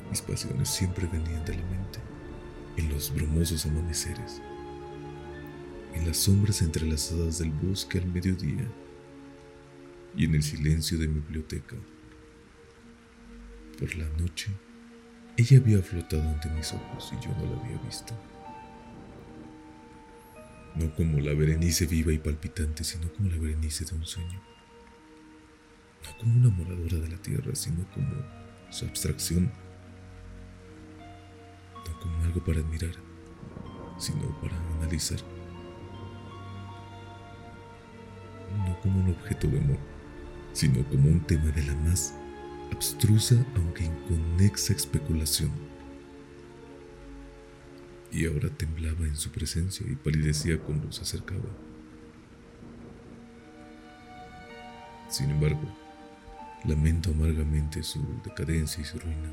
Mis 0.10 0.22
pasiones 0.22 0.70
siempre 0.70 1.08
venían 1.08 1.46
de 1.46 1.56
la 1.56 1.66
mente, 1.66 2.00
en 2.78 2.90
los 2.90 3.14
brumosos 3.14 3.66
amaneceres, 3.66 4.42
en 5.94 6.06
las 6.06 6.18
sombras 6.18 6.62
entrelazadas 6.62 7.40
del 7.40 7.52
bosque 7.52 8.00
al 8.00 8.08
mediodía 8.08 8.68
y 10.16 10.26
en 10.26 10.36
el 10.36 10.44
silencio 10.44 10.98
de 10.98 11.08
mi 11.08 11.20
biblioteca 11.22 11.76
por 13.82 13.96
la 13.96 14.08
noche, 14.20 14.52
ella 15.38 15.58
había 15.58 15.82
flotado 15.82 16.22
ante 16.30 16.50
mis 16.50 16.72
ojos 16.72 17.12
y 17.14 17.26
yo 17.26 17.32
no 17.36 17.46
la 17.46 17.60
había 17.60 17.78
visto. 17.80 18.14
No 20.76 20.94
como 20.96 21.20
la 21.20 21.34
Berenice 21.34 21.86
viva 21.86 22.14
y 22.14 22.18
palpitante, 22.18 22.84
sino 22.84 23.12
como 23.14 23.30
la 23.30 23.38
Berenice 23.38 23.86
de 23.86 23.96
un 23.96 24.06
sueño. 24.06 24.42
No 26.04 26.18
como 26.18 26.34
una 26.34 26.50
moradora 26.50 26.98
de 26.98 27.10
la 27.10 27.18
tierra, 27.18 27.54
sino 27.56 27.86
como 27.94 28.16
su 28.70 28.86
abstracción. 28.86 29.52
No 31.88 32.00
como 32.00 32.24
algo 32.24 32.44
para 32.44 32.60
admirar, 32.60 32.96
sino 33.98 34.40
para 34.40 34.58
analizar. 34.78 35.20
No 38.66 38.80
como 38.82 39.00
un 39.02 39.12
objeto 39.12 39.48
de 39.48 39.60
amor, 39.60 39.80
sino 40.54 40.88
como 40.88 41.10
un 41.10 41.22
tema 41.22 41.52
de 41.52 41.64
la 41.66 41.76
más 41.76 42.14
abstrusa 42.72 43.36
aunque 43.56 43.86
inconexa 43.86 44.74
especulación. 44.74 45.71
Y 48.12 48.26
ahora 48.26 48.50
temblaba 48.50 49.06
en 49.06 49.16
su 49.16 49.32
presencia 49.32 49.86
y 49.90 49.96
palidecía 49.96 50.60
cuando 50.60 50.92
se 50.92 51.02
acercaba. 51.02 51.50
Sin 55.10 55.30
embargo, 55.30 55.62
lamento 56.66 57.12
amargamente 57.12 57.84
su 57.84 58.02
decadencia 58.24 58.82
y 58.82 58.86
su 58.86 59.00
ruina. 59.00 59.32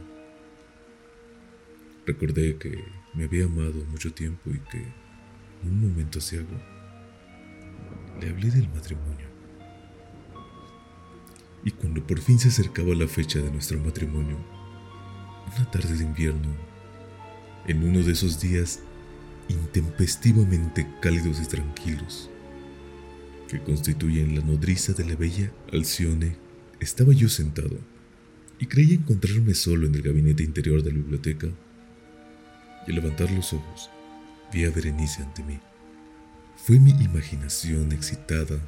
Recordé 2.06 2.56
que 2.56 2.84
me 3.14 3.24
había 3.24 3.44
amado 3.44 3.84
mucho 3.90 4.12
tiempo 4.12 4.50
y 4.50 4.58
que, 4.70 4.78
en 4.78 5.68
un 5.68 5.88
momento 5.88 6.20
asiago, 6.20 6.48
le 8.20 8.30
hablé 8.30 8.50
del 8.50 8.68
matrimonio. 8.68 9.26
Y 11.64 11.70
cuando 11.72 12.06
por 12.06 12.18
fin 12.20 12.38
se 12.38 12.48
acercaba 12.48 12.94
la 12.94 13.06
fecha 13.06 13.40
de 13.40 13.50
nuestro 13.50 13.78
matrimonio, 13.78 14.38
una 15.54 15.70
tarde 15.70 15.96
de 15.96 16.04
invierno, 16.04 16.67
en 17.68 17.84
uno 17.84 18.02
de 18.02 18.12
esos 18.12 18.40
días 18.40 18.80
intempestivamente 19.48 20.86
cálidos 21.00 21.40
y 21.40 21.46
tranquilos, 21.46 22.30
que 23.48 23.60
constituyen 23.62 24.34
la 24.34 24.42
nodriza 24.42 24.92
de 24.92 25.04
la 25.04 25.14
bella 25.14 25.52
Alcione, 25.72 26.36
estaba 26.80 27.12
yo 27.12 27.28
sentado 27.28 27.78
y 28.58 28.66
creía 28.66 28.94
encontrarme 28.94 29.54
solo 29.54 29.86
en 29.86 29.94
el 29.94 30.02
gabinete 30.02 30.42
interior 30.42 30.82
de 30.82 30.90
la 30.90 30.96
biblioteca. 30.98 31.48
Y 32.86 32.90
al 32.90 32.96
levantar 32.96 33.30
los 33.30 33.52
ojos, 33.52 33.90
vi 34.52 34.64
a 34.64 34.70
Berenice 34.70 35.22
ante 35.22 35.42
mí. 35.42 35.58
Fue 36.56 36.78
mi 36.78 36.90
imaginación 36.90 37.92
excitada 37.92 38.58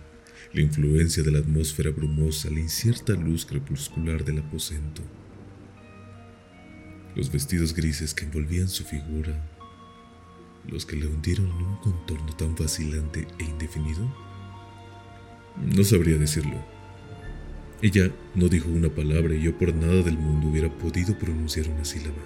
la 0.53 0.61
influencia 0.61 1.23
de 1.23 1.31
la 1.31 1.39
atmósfera 1.39 1.91
brumosa, 1.91 2.51
la 2.51 2.61
incierta 2.61 3.15
luz 3.15 3.47
crepuscular 3.47 4.25
del 4.25 4.39
aposento, 4.39 5.03
los 7.15 7.31
vestidos 7.31 7.75
grises 7.75 8.15
que 8.15 8.25
envolvían 8.25 8.69
su 8.69 8.85
figura, 8.85 9.35
los 10.69 10.87
que 10.87 10.97
le 10.97 11.07
hundieron 11.07 11.47
en 11.47 11.63
un 11.63 11.77
contorno 11.77 12.35
tan 12.37 12.55
vacilante 12.55 13.27
e 13.39 13.45
indefinido. 13.45 14.15
No 15.57 15.85
sabría 15.85 16.17
decirlo. 16.17 16.65
Ella 17.83 18.11
no 18.35 18.49
dijo 18.49 18.69
una 18.69 18.91
palabra 18.91 19.35
y 19.35 19.43
yo 19.43 19.57
por 19.57 19.75
nada 19.75 20.03
del 20.03 20.19
mundo 20.19 20.49
hubiera 20.49 20.69
podido 20.69 21.19
pronunciar 21.19 21.69
una 21.69 21.85
sílaba. 21.85 22.23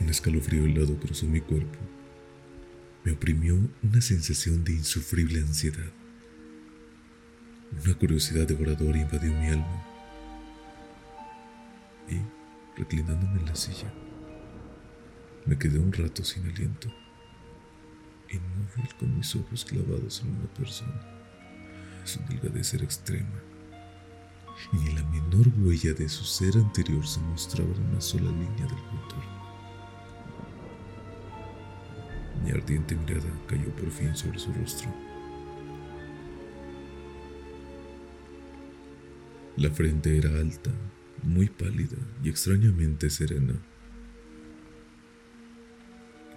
Un 0.00 0.08
escalofrío 0.08 0.64
helado 0.64 0.96
cruzó 0.96 1.26
mi 1.26 1.40
cuerpo. 1.40 1.78
Me 3.04 3.12
oprimió 3.12 3.56
una 3.82 4.00
sensación 4.00 4.64
de 4.64 4.72
insufrible 4.72 5.40
ansiedad. 5.40 5.92
Una 7.84 7.94
curiosidad 7.94 8.46
devoradora 8.46 8.98
invadió 8.98 9.32
mi 9.32 9.46
alma. 9.48 9.84
Y, 12.10 12.16
reclinándome 12.76 13.40
en 13.40 13.46
la 13.46 13.54
silla, 13.54 13.92
me 15.46 15.58
quedé 15.58 15.78
un 15.78 15.92
rato 15.92 16.24
sin 16.24 16.46
aliento, 16.48 16.88
inmóvil 18.30 18.94
con 18.98 19.16
mis 19.16 19.34
ojos 19.36 19.64
clavados 19.64 20.22
en 20.22 20.30
una 20.30 20.46
persona. 20.54 21.00
Su 22.04 22.20
delgadez 22.28 22.74
era 22.74 22.84
extrema, 22.84 23.40
y 24.72 24.76
ni 24.76 24.92
la 24.92 25.02
menor 25.04 25.48
huella 25.58 25.92
de 25.94 26.08
su 26.08 26.24
ser 26.24 26.56
anterior 26.56 27.06
se 27.06 27.20
mostraba 27.20 27.70
una 27.90 28.00
sola 28.00 28.30
línea 28.30 28.66
del 28.66 28.82
contorno. 28.90 29.44
Mi 32.42 32.50
ardiente 32.50 32.94
mirada 32.94 33.30
cayó 33.46 33.74
por 33.76 33.90
fin 33.90 34.14
sobre 34.14 34.38
su 34.38 34.52
rostro 34.52 34.90
La 39.56 39.70
frente 39.70 40.18
era 40.18 40.30
alta, 40.30 40.72
muy 41.24 41.48
pálida 41.48 41.96
y 42.22 42.28
extrañamente 42.28 43.10
serena. 43.10 43.54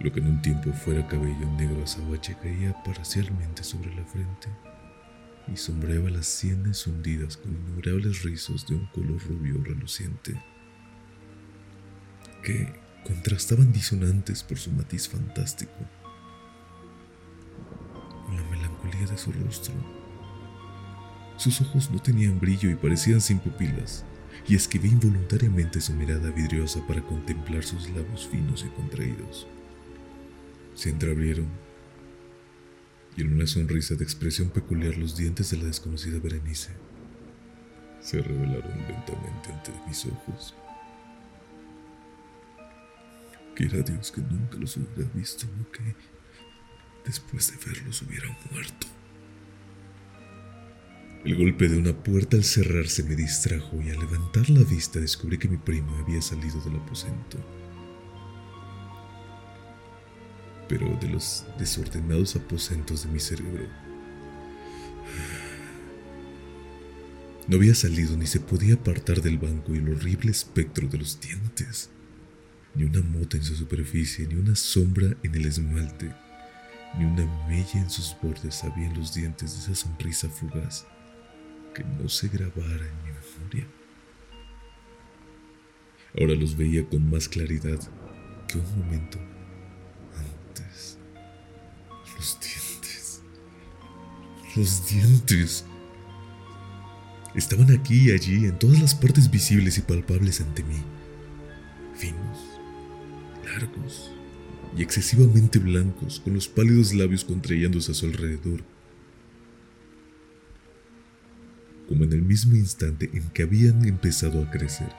Lo 0.00 0.12
que 0.12 0.20
en 0.20 0.26
un 0.26 0.42
tiempo 0.42 0.72
fuera 0.72 1.06
cabello 1.06 1.46
negro 1.56 1.82
azabache 1.82 2.36
caía 2.40 2.74
parcialmente 2.84 3.64
sobre 3.64 3.94
la 3.94 4.04
frente 4.04 4.48
y 5.52 5.56
sombreaba 5.56 6.10
las 6.10 6.26
sienes 6.26 6.86
hundidas 6.86 7.36
con 7.36 7.52
innumerables 7.52 8.22
rizos 8.22 8.66
de 8.66 8.74
un 8.74 8.86
color 8.86 9.20
rubio 9.26 9.62
reluciente, 9.64 10.40
que 12.44 12.72
contrastaban 13.04 13.72
disonantes 13.72 14.42
por 14.42 14.58
su 14.58 14.70
matiz 14.70 15.08
fantástico. 15.08 15.72
Con 18.26 18.36
la 18.36 18.42
melancolía 18.44 19.06
de 19.06 19.18
su 19.18 19.32
rostro. 19.32 19.74
Sus 21.38 21.60
ojos 21.60 21.90
no 21.90 22.00
tenían 22.00 22.38
brillo 22.38 22.70
y 22.70 22.74
parecían 22.74 23.20
sin 23.20 23.38
pupilas, 23.38 24.04
y 24.46 24.54
esquivé 24.54 24.88
involuntariamente 24.88 25.80
su 25.80 25.92
mirada 25.92 26.30
vidriosa 26.30 26.86
para 26.86 27.02
contemplar 27.02 27.64
sus 27.64 27.88
labios 27.90 28.28
finos 28.28 28.64
y 28.64 28.68
contraídos. 28.70 29.46
Se 30.74 30.90
entreabrieron, 30.90 31.48
y 33.16 33.22
en 33.22 33.34
una 33.34 33.46
sonrisa 33.46 33.94
de 33.94 34.04
expresión 34.04 34.50
peculiar 34.50 34.96
los 34.96 35.16
dientes 35.16 35.50
de 35.50 35.56
la 35.56 35.64
desconocida 35.64 36.20
Berenice 36.20 36.70
se 38.00 38.22
revelaron 38.22 38.78
lentamente 38.86 39.52
ante 39.52 39.72
mis 39.86 40.06
ojos. 40.06 40.54
Quiera 43.54 43.80
Dios 43.80 44.12
que 44.12 44.20
nunca 44.20 44.56
los 44.56 44.76
hubiera 44.76 45.10
visto 45.14 45.46
o 45.46 45.72
que 45.72 45.94
después 47.04 47.50
de 47.50 47.66
verlos 47.66 48.02
hubiera 48.02 48.28
muerto. 48.50 48.86
El 51.28 51.36
golpe 51.36 51.68
de 51.68 51.76
una 51.76 51.92
puerta 51.92 52.38
al 52.38 52.44
cerrarse 52.44 53.02
me 53.02 53.14
distrajo 53.14 53.82
y 53.82 53.90
al 53.90 53.98
levantar 53.98 54.48
la 54.48 54.62
vista 54.62 54.98
descubrí 54.98 55.36
que 55.36 55.46
mi 55.46 55.58
primo 55.58 55.94
había 55.98 56.22
salido 56.22 56.58
del 56.62 56.76
aposento. 56.76 57.36
Pero 60.70 60.96
de 61.02 61.08
los 61.10 61.44
desordenados 61.58 62.34
aposentos 62.34 63.02
de 63.04 63.12
mi 63.12 63.20
cerebro, 63.20 63.66
no 67.46 67.56
había 67.56 67.74
salido 67.74 68.16
ni 68.16 68.26
se 68.26 68.40
podía 68.40 68.76
apartar 68.76 69.20
del 69.20 69.36
banco 69.36 69.74
y 69.74 69.78
el 69.80 69.90
horrible 69.90 70.30
espectro 70.30 70.88
de 70.88 70.96
los 70.96 71.20
dientes. 71.20 71.90
Ni 72.74 72.84
una 72.84 73.02
mota 73.02 73.36
en 73.36 73.44
su 73.44 73.54
superficie, 73.54 74.26
ni 74.26 74.36
una 74.36 74.56
sombra 74.56 75.14
en 75.22 75.34
el 75.34 75.44
esmalte, 75.44 76.10
ni 76.98 77.04
una 77.04 77.26
mella 77.46 77.82
en 77.82 77.90
sus 77.90 78.16
bordes 78.22 78.64
había 78.64 78.86
en 78.86 78.96
los 78.96 79.12
dientes 79.12 79.52
de 79.52 79.58
esa 79.58 79.74
sonrisa 79.74 80.30
fugaz 80.30 80.86
que 81.78 81.84
no 82.02 82.08
se 82.08 82.26
grabara 82.26 82.88
en 82.88 83.02
mi 83.04 83.12
memoria. 83.12 83.66
Ahora 86.18 86.34
los 86.34 86.56
veía 86.56 86.84
con 86.88 87.08
más 87.08 87.28
claridad 87.28 87.78
que 88.48 88.58
un 88.58 88.78
momento 88.78 89.18
antes. 90.16 90.98
Los 92.16 92.40
dientes. 92.40 93.22
Los 94.56 94.88
dientes. 94.88 95.64
Estaban 97.36 97.70
aquí 97.70 98.08
y 98.08 98.12
allí, 98.12 98.46
en 98.46 98.58
todas 98.58 98.80
las 98.80 98.96
partes 98.96 99.30
visibles 99.30 99.78
y 99.78 99.82
palpables 99.82 100.40
ante 100.40 100.64
mí. 100.64 100.82
Finos, 101.94 102.38
largos 103.44 104.10
y 104.76 104.82
excesivamente 104.82 105.60
blancos, 105.60 106.18
con 106.18 106.34
los 106.34 106.48
pálidos 106.48 106.92
labios 106.92 107.24
contrayéndose 107.24 107.92
a 107.92 107.94
su 107.94 108.06
alrededor. 108.06 108.64
Como 111.88 112.04
en 112.04 112.12
el 112.12 112.22
mismo 112.22 112.54
instante 112.54 113.10
en 113.14 113.30
que 113.30 113.42
habían 113.42 113.84
empezado 113.86 114.42
a 114.42 114.50
crecer. 114.50 114.92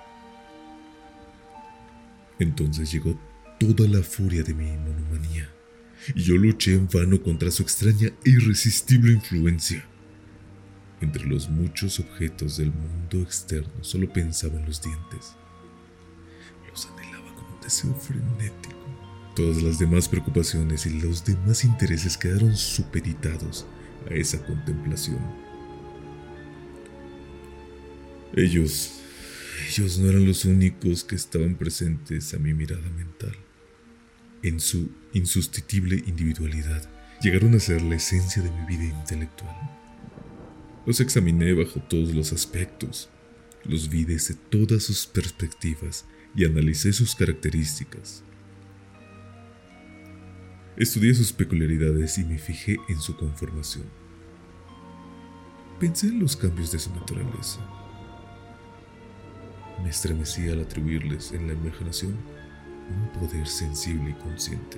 Entonces 2.40 2.92
llegó 2.92 3.20
toda 3.60 3.88
la 3.88 4.02
furia 4.02 4.44
de 4.44 4.54
mi 4.54 4.72
monomanía, 4.78 5.50
y 6.16 6.24
yo 6.24 6.36
luché 6.36 6.74
en 6.74 6.88
vano 6.88 7.22
contra 7.22 7.52
su 7.52 7.62
extraña 7.62 8.08
e 8.26 8.30
irresistible 8.30 9.12
influencia. 9.12 9.86
Entre 11.02 11.26
los 11.26 11.50
muchos 11.50 12.00
objetos 12.00 12.58
del 12.58 12.72
mundo 12.72 13.22
externo 13.22 13.84
solo 13.84 14.12
pensaba 14.12 14.58
en 14.58 14.66
los 14.66 14.82
dientes. 14.82 15.36
Los 16.70 16.88
anhelaba 16.88 17.36
con 17.36 17.46
un 17.54 17.62
deseo 17.62 17.94
frenético. 17.96 18.76
Todas 19.36 19.62
las 19.62 19.80
demás 19.80 20.10
preocupaciones 20.10 20.86
y 20.86 21.00
los 21.00 21.24
demás 21.24 21.64
intereses 21.64 22.18
quedaron 22.18 22.56
supeditados 22.56 23.66
a 24.10 24.14
esa 24.14 24.44
contemplación. 24.46 25.20
Ellos 28.36 29.00
ellos 29.70 30.00
no 30.00 30.10
eran 30.10 30.26
los 30.26 30.46
únicos 30.46 31.04
que 31.04 31.16
estaban 31.16 31.56
presentes 31.56 32.34
a 32.34 32.40
mi 32.40 32.56
mirada 32.56 32.90
mental. 32.90 33.36
En 34.42 34.60
su 34.60 34.90
insustituible 35.14 36.04
individualidad, 36.08 36.90
llegaron 37.22 37.54
a 37.54 37.60
ser 37.60 37.82
la 37.84 37.96
esencia 37.96 38.42
de 38.42 38.50
mi 38.50 38.66
vida 38.66 38.86
intelectual. 38.86 39.56
Los 40.88 41.00
examiné 41.02 41.54
bajo 41.54 41.80
todos 41.82 42.16
los 42.16 42.34
aspectos, 42.34 43.10
los 43.64 43.90
vi 43.90 44.06
desde 44.06 44.34
todas 44.34 44.84
sus 44.84 45.06
perspectivas 45.06 46.06
y 46.36 46.46
analicé 46.46 46.92
sus 46.92 47.14
características. 47.14 48.24
Estudié 50.78 51.14
sus 51.14 51.32
peculiaridades 51.32 52.18
y 52.18 52.24
me 52.24 52.40
fijé 52.40 52.78
en 52.88 53.00
su 53.00 53.16
conformación. 53.16 53.86
Pensé 55.80 56.08
en 56.08 56.20
los 56.20 56.36
cambios 56.36 56.72
de 56.72 56.80
su 56.80 56.90
naturaleza 56.92 57.60
me 59.84 59.90
estremecí 59.90 60.50
al 60.50 60.62
atribuirles 60.62 61.32
en 61.32 61.48
la 61.48 61.54
imaginación 61.54 62.18
un 62.90 63.20
poder 63.20 63.48
sensible 63.48 64.12
y 64.12 64.14
consciente. 64.14 64.78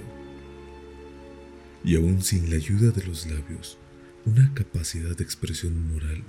Y 1.84 1.96
aún 1.96 2.22
sin 2.22 2.50
la 2.50 2.58
ayuda 2.58 2.92
de 2.92 3.04
los 3.04 3.26
labios, 3.26 3.78
una 4.26 4.54
capacidad 4.54 5.16
de 5.16 5.24
expresión 5.24 5.92
moral. 5.92 6.24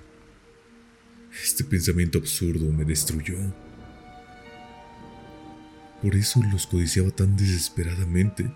Este 1.42 1.64
pensamiento 1.64 2.18
absurdo 2.18 2.70
me 2.72 2.84
destruyó. 2.84 3.36
Por 6.00 6.14
eso 6.16 6.40
los 6.50 6.66
codiciaba 6.66 7.10
tan 7.10 7.36
desesperadamente. 7.36 8.52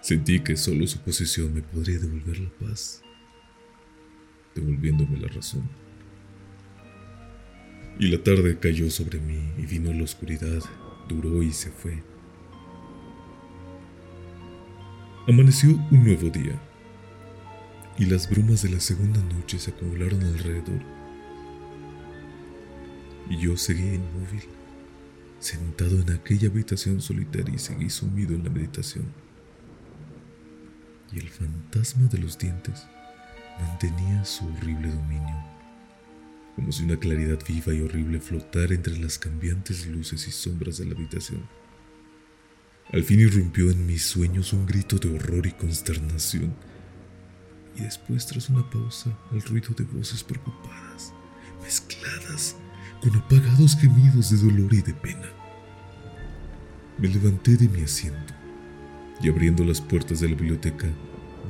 Sentí 0.00 0.40
que 0.40 0.56
solo 0.56 0.86
su 0.86 0.98
posesión 1.00 1.54
me 1.54 1.62
podría 1.62 1.98
devolver 1.98 2.38
la 2.38 2.50
paz, 2.50 3.02
devolviéndome 4.54 5.18
la 5.18 5.28
razón. 5.28 5.68
Y 8.00 8.08
la 8.08 8.16
tarde 8.16 8.58
cayó 8.58 8.90
sobre 8.90 9.20
mí 9.20 9.52
y 9.58 9.66
vino 9.66 9.92
la 9.92 10.04
oscuridad, 10.04 10.62
duró 11.06 11.42
y 11.42 11.52
se 11.52 11.70
fue. 11.70 12.02
Amaneció 15.28 15.78
un 15.90 16.04
nuevo 16.04 16.30
día, 16.30 16.58
y 17.98 18.06
las 18.06 18.30
brumas 18.30 18.62
de 18.62 18.70
la 18.70 18.80
segunda 18.80 19.20
noche 19.34 19.58
se 19.58 19.72
acumularon 19.72 20.22
alrededor. 20.22 20.80
Y 23.28 23.36
yo 23.36 23.58
seguí 23.58 23.82
inmóvil, 23.82 24.44
sentado 25.38 26.00
en 26.00 26.10
aquella 26.12 26.48
habitación 26.48 27.02
solitaria 27.02 27.54
y 27.54 27.58
seguí 27.58 27.90
sumido 27.90 28.34
en 28.34 28.44
la 28.44 28.48
meditación. 28.48 29.04
Y 31.12 31.18
el 31.18 31.28
fantasma 31.28 32.06
de 32.06 32.16
los 32.16 32.38
dientes 32.38 32.82
mantenía 33.60 34.24
su 34.24 34.46
horrible 34.46 34.88
dominio 34.88 35.49
como 36.56 36.72
si 36.72 36.84
una 36.84 36.98
claridad 36.98 37.38
viva 37.46 37.72
y 37.72 37.80
horrible 37.80 38.20
flotara 38.20 38.74
entre 38.74 38.98
las 38.98 39.18
cambiantes 39.18 39.86
luces 39.86 40.26
y 40.26 40.30
sombras 40.30 40.78
de 40.78 40.86
la 40.86 40.94
habitación. 40.94 41.48
Al 42.92 43.04
fin 43.04 43.20
irrumpió 43.20 43.70
en 43.70 43.86
mis 43.86 44.04
sueños 44.04 44.52
un 44.52 44.66
grito 44.66 44.98
de 44.98 45.14
horror 45.14 45.46
y 45.46 45.52
consternación, 45.52 46.54
y 47.76 47.82
después, 47.82 48.26
tras 48.26 48.48
una 48.48 48.68
pausa, 48.68 49.16
el 49.32 49.42
ruido 49.42 49.70
de 49.76 49.84
voces 49.84 50.24
preocupadas, 50.24 51.12
mezcladas 51.62 52.56
con 53.00 53.16
apagados 53.16 53.76
gemidos 53.76 54.30
de 54.30 54.36
dolor 54.38 54.74
y 54.74 54.82
de 54.82 54.92
pena. 54.92 55.30
Me 56.98 57.08
levanté 57.08 57.56
de 57.56 57.68
mi 57.68 57.82
asiento 57.82 58.34
y 59.22 59.28
abriendo 59.28 59.64
las 59.64 59.80
puertas 59.80 60.20
de 60.20 60.28
la 60.28 60.34
biblioteca, 60.34 60.88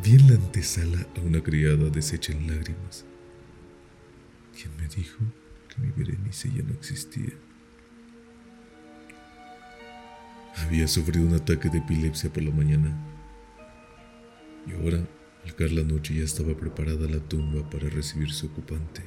vi 0.04 0.12
en 0.14 0.28
la 0.28 0.34
antesala 0.34 1.06
a 1.16 1.20
una 1.20 1.42
criada 1.42 1.88
deshecha 1.88 2.32
en 2.32 2.46
lágrimas 2.46 3.06
quien 4.60 4.76
me 4.76 4.88
dijo 4.88 5.18
que 5.68 5.80
mi 5.80 5.90
Berenice 5.92 6.50
ya 6.54 6.62
no 6.62 6.72
existía. 6.74 7.32
Había 10.56 10.86
sufrido 10.86 11.26
un 11.26 11.34
ataque 11.34 11.70
de 11.70 11.78
epilepsia 11.78 12.30
por 12.30 12.42
la 12.42 12.50
mañana 12.50 12.94
y 14.66 14.72
ahora, 14.72 14.98
al 15.44 15.54
caer 15.54 15.72
la 15.72 15.84
noche, 15.84 16.14
ya 16.14 16.24
estaba 16.24 16.54
preparada 16.54 17.08
la 17.08 17.20
tumba 17.20 17.68
para 17.70 17.88
recibir 17.88 18.30
su 18.32 18.46
ocupante 18.46 19.02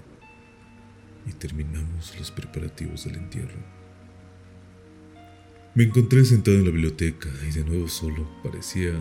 y 1.28 1.34
terminamos 1.34 2.18
los 2.18 2.32
preparativos 2.32 3.06
del 3.06 3.16
entierro. 3.16 3.60
Me 5.76 5.84
encontré 5.84 6.26
sentado 6.26 6.58
en 6.58 6.66
la 6.66 6.72
biblioteca 6.72 7.30
y 7.48 7.52
de 7.52 7.64
nuevo 7.64 7.88
solo 7.88 8.28
parecía 8.42 8.94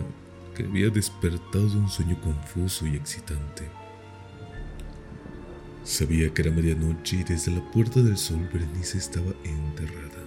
que 0.55 0.63
había 0.63 0.89
despertado 0.89 1.67
de 1.69 1.77
un 1.77 1.89
sueño 1.89 2.19
confuso 2.21 2.85
y 2.85 2.95
excitante. 2.95 3.82
Sabía 5.83 6.33
que 6.33 6.41
era 6.41 6.51
medianoche 6.51 7.17
y 7.17 7.23
desde 7.23 7.51
la 7.51 7.71
Puerta 7.71 8.01
del 8.01 8.17
Sol 8.17 8.49
Berenice 8.53 8.97
estaba 8.97 9.33
enterrada. 9.43 10.23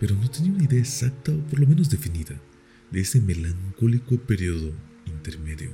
Pero 0.00 0.16
no 0.16 0.28
tenía 0.28 0.52
una 0.52 0.64
idea 0.64 0.80
exacta 0.80 1.30
o 1.30 1.38
por 1.38 1.60
lo 1.60 1.66
menos 1.68 1.88
definida 1.88 2.34
de 2.90 3.00
ese 3.00 3.20
melancólico 3.20 4.16
periodo 4.16 4.72
intermedio. 5.06 5.70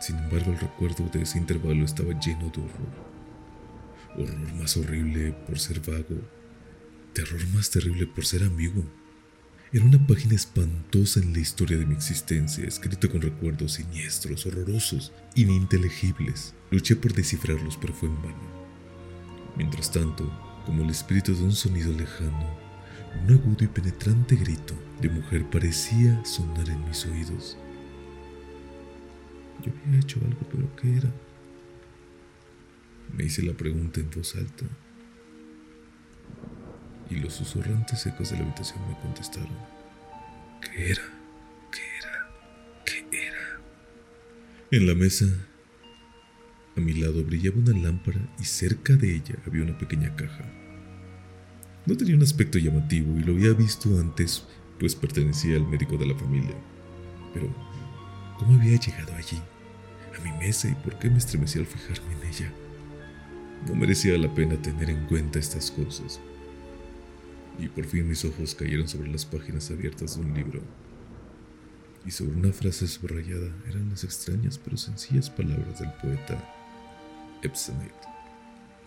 Sin 0.00 0.16
embargo, 0.16 0.52
el 0.52 0.58
recuerdo 0.58 1.08
de 1.12 1.22
ese 1.22 1.38
intervalo 1.38 1.84
estaba 1.84 2.18
lleno 2.18 2.50
de 2.50 2.62
horror. 2.62 3.08
Horror 4.16 4.54
más 4.54 4.76
horrible 4.78 5.32
por 5.46 5.58
ser 5.58 5.80
vago, 5.80 6.22
terror 7.12 7.46
más 7.54 7.70
terrible 7.70 8.06
por 8.06 8.24
ser 8.24 8.42
ambiguo 8.42 8.84
era 9.70 9.84
una 9.84 10.06
página 10.06 10.34
espantosa 10.34 11.20
en 11.20 11.34
la 11.34 11.40
historia 11.40 11.76
de 11.76 11.84
mi 11.84 11.94
existencia, 11.94 12.66
escrita 12.66 13.06
con 13.08 13.20
recuerdos 13.20 13.72
siniestros, 13.74 14.46
horrorosos, 14.46 15.12
ininteligibles. 15.34 16.54
Luché 16.70 16.96
por 16.96 17.12
descifrarlos, 17.12 17.76
pero 17.76 17.92
fue 17.92 18.08
en 18.08 18.22
vano. 18.22 18.58
Mientras 19.56 19.92
tanto, 19.92 20.30
como 20.64 20.84
el 20.84 20.90
espíritu 20.90 21.34
de 21.34 21.42
un 21.42 21.52
sonido 21.52 21.92
lejano, 21.92 22.58
un 23.22 23.30
agudo 23.30 23.64
y 23.64 23.68
penetrante 23.68 24.36
grito 24.36 24.74
de 25.02 25.10
mujer 25.10 25.44
parecía 25.50 26.24
sonar 26.24 26.68
en 26.70 26.82
mis 26.88 27.04
oídos. 27.04 27.58
Yo 29.62 29.72
había 29.84 30.00
hecho 30.00 30.18
algo, 30.24 30.40
pero 30.50 30.76
¿qué 30.76 30.96
era? 30.96 31.12
Me 33.14 33.24
hice 33.24 33.42
la 33.42 33.52
pregunta 33.52 34.00
en 34.00 34.10
voz 34.10 34.34
alta 34.34 34.64
y 37.10 37.16
los 37.16 37.34
susurrantes 37.34 38.06
ecos 38.06 38.30
de 38.30 38.38
la 38.38 38.44
habitación 38.44 38.86
me 38.88 38.98
contestaron. 38.98 39.56
¿Qué 40.60 40.90
era? 40.90 41.02
¿Qué 41.70 41.80
era? 41.98 42.28
¿Qué 42.84 43.26
era? 43.26 43.60
En 44.70 44.86
la 44.86 44.94
mesa, 44.94 45.26
a 46.76 46.80
mi 46.80 46.94
lado 46.94 47.24
brillaba 47.24 47.58
una 47.58 47.76
lámpara 47.76 48.20
y 48.38 48.44
cerca 48.44 48.94
de 48.94 49.14
ella 49.14 49.36
había 49.46 49.62
una 49.62 49.78
pequeña 49.78 50.14
caja. 50.16 50.44
No 51.86 51.96
tenía 51.96 52.16
un 52.16 52.22
aspecto 52.22 52.58
llamativo 52.58 53.18
y 53.18 53.22
lo 53.22 53.32
había 53.32 53.52
visto 53.52 53.98
antes, 53.98 54.44
pues 54.78 54.94
pertenecía 54.94 55.56
al 55.56 55.66
médico 55.66 55.96
de 55.96 56.06
la 56.06 56.14
familia. 56.14 56.54
Pero, 57.32 57.48
¿cómo 58.38 58.60
había 58.60 58.78
llegado 58.78 59.14
allí? 59.14 59.40
A 60.18 60.22
mi 60.22 60.32
mesa 60.38 60.68
y 60.68 60.74
por 60.74 60.98
qué 60.98 61.08
me 61.08 61.18
estremecí 61.18 61.58
al 61.58 61.66
fijarme 61.66 62.12
en 62.12 62.28
ella. 62.28 62.52
No 63.66 63.74
merecía 63.74 64.18
la 64.18 64.32
pena 64.34 64.60
tener 64.60 64.90
en 64.90 65.06
cuenta 65.06 65.38
estas 65.38 65.70
cosas 65.70 66.20
y 67.58 67.68
por 67.68 67.84
fin 67.84 68.08
mis 68.08 68.24
ojos 68.24 68.54
cayeron 68.54 68.88
sobre 68.88 69.10
las 69.10 69.24
páginas 69.24 69.70
abiertas 69.70 70.16
de 70.16 70.22
un 70.22 70.34
libro. 70.34 70.62
Y 72.06 72.10
sobre 72.10 72.36
una 72.36 72.52
frase 72.52 72.86
subrayada 72.86 73.52
eran 73.68 73.90
las 73.90 74.04
extrañas 74.04 74.58
pero 74.58 74.76
sencillas 74.76 75.28
palabras 75.28 75.80
del 75.80 75.92
poeta 76.00 76.54
Epsanet. 77.42 77.94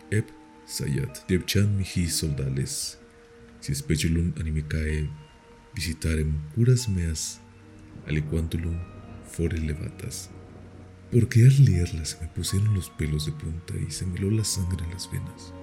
Ep 0.10 0.28
Sayat, 0.66 1.28
Debchan 1.28 1.78
Miji 1.78 2.08
Soldales, 2.08 2.98
si 3.60 3.76
speculum 3.76 4.34
animicae 4.40 5.10
visitarem 5.76 6.34
curas 6.56 6.88
meas 6.88 7.40
aliquantulum 8.08 8.78
fore 9.26 9.58
levatas, 9.58 10.30
porque 11.12 11.46
al 11.46 11.66
leerla 11.66 12.06
se 12.06 12.22
me 12.22 12.28
pusieron 12.28 12.74
los 12.74 12.90
pelos 12.90 13.26
de 13.26 13.32
punta 13.32 13.74
y 13.78 13.92
se 13.92 14.06
me 14.06 14.18
heló 14.18 14.32
la 14.32 14.44
sangre 14.44 14.84
en 14.84 14.92
las 14.92 15.12
venas. 15.12 15.54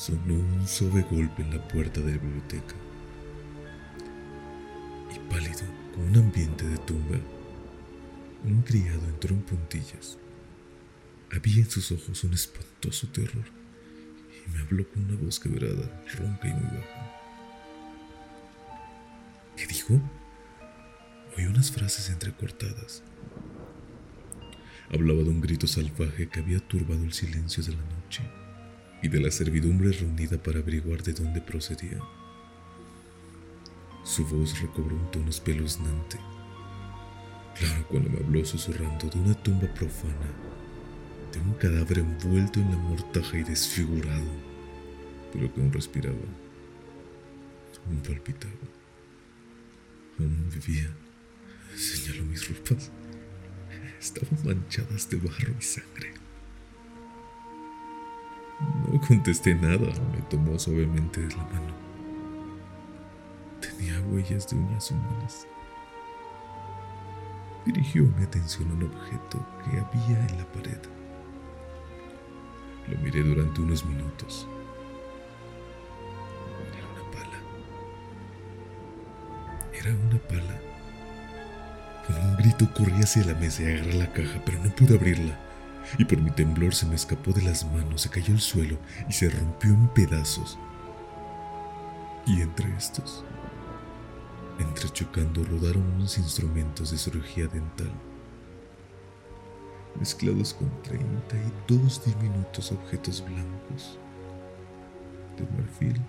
Sonó 0.00 0.32
un 0.32 0.66
suave 0.66 1.02
golpe 1.10 1.42
en 1.42 1.54
la 1.54 1.68
puerta 1.68 2.00
de 2.00 2.12
la 2.12 2.16
biblioteca 2.16 2.74
y 5.14 5.18
pálido, 5.30 5.60
con 5.94 6.08
un 6.08 6.16
ambiente 6.16 6.66
de 6.66 6.78
tumba, 6.78 7.18
un 8.44 8.62
criado 8.62 9.04
entró 9.04 9.34
en 9.34 9.42
puntillas. 9.42 10.16
Había 11.30 11.56
en 11.56 11.70
sus 11.70 11.92
ojos 11.92 12.24
un 12.24 12.32
espantoso 12.32 13.08
terror 13.08 13.44
y 14.46 14.50
me 14.50 14.60
habló 14.60 14.88
con 14.88 15.04
una 15.04 15.22
voz 15.22 15.38
quebrada, 15.38 16.02
ronca 16.16 16.48
y 16.48 16.54
muy 16.54 16.78
baja. 16.78 17.20
¿Qué 19.54 19.66
dijo? 19.66 20.00
Oí 21.36 21.44
unas 21.44 21.70
frases 21.70 22.08
entrecortadas. 22.08 23.02
Hablaba 24.90 25.22
de 25.24 25.28
un 25.28 25.42
grito 25.42 25.66
salvaje 25.66 26.26
que 26.30 26.40
había 26.40 26.58
turbado 26.60 27.04
el 27.04 27.12
silencio 27.12 27.62
de 27.62 27.72
la 27.72 27.82
noche 27.82 28.39
y 29.02 29.08
de 29.08 29.20
la 29.20 29.30
servidumbre 29.30 29.92
reunida 29.92 30.42
para 30.42 30.60
averiguar 30.60 31.02
de 31.02 31.12
dónde 31.12 31.40
procedía. 31.40 31.98
Su 34.04 34.26
voz 34.26 34.60
recobró 34.60 34.96
un 34.96 35.10
tono 35.10 35.30
espeluznante. 35.30 36.18
Claro, 37.58 37.86
cuando 37.88 38.10
me 38.10 38.18
habló 38.18 38.44
susurrando 38.44 39.08
de 39.08 39.18
una 39.18 39.34
tumba 39.34 39.72
profana, 39.74 40.32
de 41.32 41.38
un 41.40 41.54
cadáver 41.54 41.98
envuelto 41.98 42.60
en 42.60 42.70
la 42.70 42.76
mortaja 42.76 43.38
y 43.38 43.44
desfigurado, 43.44 44.30
pero 45.32 45.52
que 45.52 45.60
aún 45.60 45.72
respiraba, 45.72 46.16
aún 47.86 48.00
palpitaba, 48.00 48.54
aún 50.18 50.50
vivía. 50.50 50.90
Señaló 51.76 52.24
mis 52.24 52.48
ropas. 52.48 52.90
Estaban 54.00 54.38
manchadas 54.44 55.08
de 55.10 55.16
barro 55.18 55.54
y 55.58 55.62
sangre. 55.62 56.19
Contesté 59.08 59.54
nada, 59.54 59.92
me 60.12 60.20
tomó 60.28 60.58
suavemente 60.58 61.20
de 61.22 61.34
la 61.34 61.44
mano. 61.44 61.74
Tenía 63.60 64.00
huellas 64.00 64.48
de 64.48 64.56
uñas 64.56 64.90
humanas. 64.90 65.46
Dirigió 67.64 68.04
mi 68.04 68.24
atención 68.24 68.70
a 68.70 68.74
un 68.74 68.82
objeto 68.84 69.46
que 69.64 69.78
había 69.78 70.26
en 70.26 70.38
la 70.38 70.44
pared. 70.52 70.78
Lo 72.88 72.98
miré 72.98 73.22
durante 73.22 73.60
unos 73.60 73.84
minutos. 73.84 74.46
Era 76.76 76.86
una 76.86 77.10
pala. 77.10 77.38
Era 79.72 79.94
una 79.94 80.18
pala. 80.18 80.60
Con 82.06 82.16
un 82.16 82.36
grito 82.36 82.68
corrí 82.74 83.00
hacia 83.02 83.24
la 83.24 83.34
mesa 83.34 83.62
y 83.62 83.66
agarré 83.66 83.94
la 83.94 84.12
caja, 84.12 84.40
pero 84.44 84.58
no 84.62 84.70
pude 84.70 84.96
abrirla 84.96 85.49
y 85.98 86.04
por 86.04 86.20
mi 86.20 86.30
temblor 86.30 86.74
se 86.74 86.86
me 86.86 86.94
escapó 86.94 87.32
de 87.32 87.42
las 87.42 87.64
manos, 87.64 88.02
se 88.02 88.10
cayó 88.10 88.34
al 88.34 88.40
suelo 88.40 88.78
y 89.08 89.12
se 89.12 89.28
rompió 89.28 89.70
en 89.70 89.88
pedazos. 89.88 90.58
Y 92.26 92.42
entre 92.42 92.74
estos, 92.76 93.24
entrechocando, 94.58 95.42
rodaron 95.44 95.82
unos 95.94 96.18
instrumentos 96.18 96.90
de 96.90 96.98
cirugía 96.98 97.46
dental, 97.46 97.90
mezclados 99.98 100.54
con 100.54 100.70
32 100.82 102.04
diminutos 102.04 102.72
objetos 102.72 103.24
blancos 103.24 103.98
de 105.36 105.56
marfil 105.56 106.00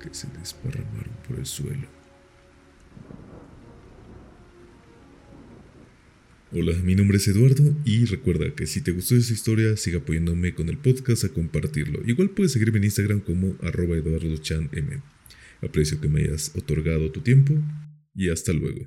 que 0.00 0.14
se 0.14 0.26
desparramaron 0.28 1.14
por 1.26 1.38
el 1.38 1.46
suelo. 1.46 2.01
Hola, 6.54 6.74
mi 6.84 6.94
nombre 6.94 7.16
es 7.16 7.26
Eduardo 7.28 7.74
y 7.82 8.04
recuerda 8.04 8.54
que 8.54 8.66
si 8.66 8.82
te 8.82 8.90
gustó 8.90 9.16
esa 9.16 9.32
historia, 9.32 9.74
siga 9.78 10.00
apoyándome 10.00 10.54
con 10.54 10.68
el 10.68 10.76
podcast 10.76 11.24
a 11.24 11.30
compartirlo. 11.30 12.02
Igual 12.06 12.28
puedes 12.28 12.52
seguirme 12.52 12.76
en 12.76 12.84
Instagram 12.84 13.20
como 13.20 13.56
arroba 13.62 13.96
eduardochanm. 13.96 14.68
Aprecio 15.62 15.98
que 15.98 16.08
me 16.08 16.20
hayas 16.20 16.52
otorgado 16.54 17.10
tu 17.10 17.22
tiempo 17.22 17.54
y 18.14 18.28
hasta 18.28 18.52
luego. 18.52 18.86